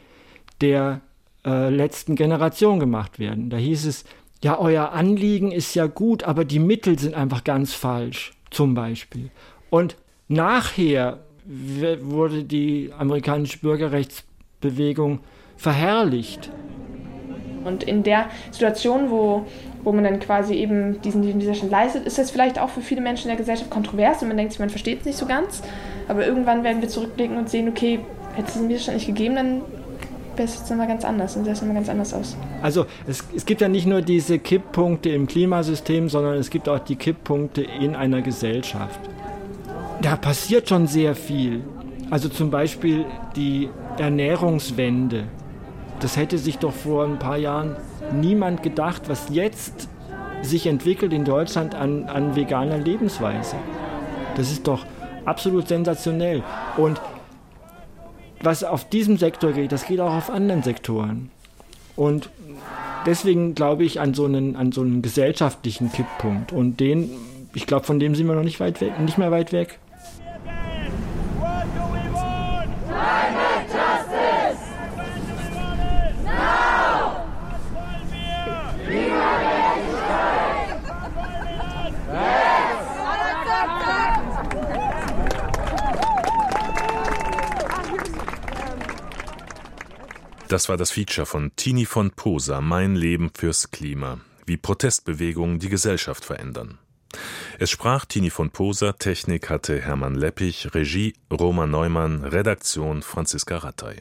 der 0.61 1.01
äh, 1.45 1.69
letzten 1.69 2.15
Generation 2.15 2.79
gemacht 2.79 3.19
werden. 3.19 3.49
Da 3.49 3.57
hieß 3.57 3.85
es, 3.85 4.05
ja, 4.43 4.59
euer 4.59 4.91
Anliegen 4.91 5.51
ist 5.51 5.75
ja 5.75 5.87
gut, 5.87 6.23
aber 6.23 6.45
die 6.45 6.59
Mittel 6.59 6.99
sind 6.99 7.15
einfach 7.15 7.43
ganz 7.43 7.73
falsch, 7.73 8.33
zum 8.51 8.73
Beispiel. 8.73 9.29
Und 9.69 9.95
nachher 10.27 11.19
wurde 11.45 12.43
die 12.43 12.91
amerikanische 12.97 13.59
Bürgerrechtsbewegung 13.59 15.19
verherrlicht. 15.57 16.49
Und 17.63 17.83
in 17.83 18.03
der 18.03 18.29
Situation, 18.51 19.09
wo, 19.09 19.45
wo 19.83 19.91
man 19.91 20.03
dann 20.03 20.19
quasi 20.19 20.53
eben 20.53 21.01
diesen, 21.01 21.23
Widerstand 21.23 21.71
leistet, 21.71 22.05
ist 22.05 22.17
das 22.17 22.29
vielleicht 22.29 22.59
auch 22.59 22.69
für 22.69 22.81
viele 22.81 23.01
Menschen 23.01 23.23
in 23.23 23.29
der 23.29 23.37
Gesellschaft 23.37 23.71
kontrovers 23.71 24.21
und 24.21 24.27
man 24.27 24.37
denkt 24.37 24.53
sich, 24.53 24.59
man 24.59 24.69
versteht 24.69 24.99
es 24.99 25.05
nicht 25.05 25.17
so 25.17 25.25
ganz. 25.25 25.63
Aber 26.07 26.25
irgendwann 26.25 26.63
werden 26.63 26.81
wir 26.81 26.89
zurückblicken 26.89 27.37
und 27.37 27.49
sehen, 27.49 27.67
okay, 27.67 27.99
hätte 28.35 28.47
es 28.47 28.53
diesen 28.53 28.69
Widerstand 28.69 28.97
nicht 28.97 29.07
gegeben, 29.07 29.35
dann 29.35 29.61
wäre 30.37 30.47
es 30.47 30.69
nochmal 30.69 30.87
ganz 30.87 31.05
anders, 31.05 31.33
dann 31.33 31.43
sähe 31.43 31.53
es 31.53 31.61
nochmal 31.61 31.75
ganz 31.75 31.89
anders 31.89 32.13
aus. 32.13 32.37
Also 32.61 32.85
es, 33.07 33.23
es 33.35 33.45
gibt 33.45 33.61
ja 33.61 33.67
nicht 33.67 33.85
nur 33.85 34.01
diese 34.01 34.39
Kipppunkte 34.39 35.09
im 35.09 35.27
Klimasystem, 35.27 36.09
sondern 36.09 36.35
es 36.35 36.49
gibt 36.49 36.69
auch 36.69 36.79
die 36.79 36.95
Kipppunkte 36.95 37.61
in 37.61 37.95
einer 37.95 38.21
Gesellschaft 38.21 38.99
da 40.01 40.15
passiert 40.15 40.69
schon 40.69 40.87
sehr 40.87 41.15
viel. 41.15 41.63
Also 42.09 42.29
zum 42.29 42.51
Beispiel 42.51 43.05
die 43.35 43.69
Ernährungswende. 43.97 45.23
Das 45.99 46.17
hätte 46.17 46.37
sich 46.37 46.59
doch 46.59 46.73
vor 46.73 47.05
ein 47.05 47.17
paar 47.17 47.37
Jahren 47.37 47.75
niemand 48.13 48.61
gedacht, 48.61 49.03
was 49.07 49.29
jetzt 49.29 49.89
sich 50.41 50.67
entwickelt 50.67 51.13
in 51.13 51.25
Deutschland 51.25 51.73
an, 51.73 52.03
an 52.03 52.35
veganer 52.35 52.77
Lebensweise. 52.77 53.55
Das 54.35 54.51
ist 54.51 54.67
doch 54.67 54.85
absolut 55.25 55.67
sensationell. 55.67 56.43
Und 56.77 57.01
was 58.41 58.63
auf 58.63 58.87
diesem 58.89 59.17
Sektor 59.17 59.53
geht, 59.53 59.71
das 59.71 59.85
geht 59.85 59.99
auch 59.99 60.13
auf 60.13 60.29
anderen 60.29 60.63
Sektoren. 60.63 61.29
Und 61.95 62.29
deswegen 63.05 63.55
glaube 63.55 63.83
ich 63.83 63.99
an 63.99 64.13
so 64.13 64.25
einen, 64.25 64.55
an 64.55 64.71
so 64.71 64.81
einen 64.81 65.01
gesellschaftlichen 65.01 65.91
Kipppunkt. 65.91 66.51
Und 66.51 66.79
den, 66.79 67.09
ich 67.53 67.67
glaube, 67.67 67.85
von 67.85 67.99
dem 67.99 68.15
sind 68.15 68.27
wir 68.27 68.35
noch 68.35 68.43
nicht 68.43 68.59
weit 68.59 68.81
weg, 68.81 68.99
nicht 68.99 69.17
mehr 69.17 69.31
weit 69.31 69.53
weg. 69.53 69.79
Das 90.55 90.69
war 90.69 90.77
das 90.77 90.91
Feature 90.91 91.25
von 91.25 91.51
Tini 91.57 91.83
von 91.83 92.11
Posa, 92.11 92.61
Mein 92.61 92.95
Leben 92.95 93.29
fürs 93.35 93.71
Klima, 93.71 94.19
wie 94.45 94.55
Protestbewegungen 94.55 95.59
die 95.59 95.67
Gesellschaft 95.67 96.23
verändern. 96.23 96.77
Es 97.59 97.69
sprach 97.69 98.05
Tini 98.05 98.29
von 98.29 98.51
Posa, 98.51 98.93
Technik 98.93 99.49
hatte 99.49 99.81
Hermann 99.81 100.15
Leppich, 100.15 100.73
Regie 100.73 101.13
Roman 101.29 101.69
Neumann, 101.69 102.23
Redaktion 102.23 103.01
Franziska 103.01 103.57
Rattay. 103.57 103.99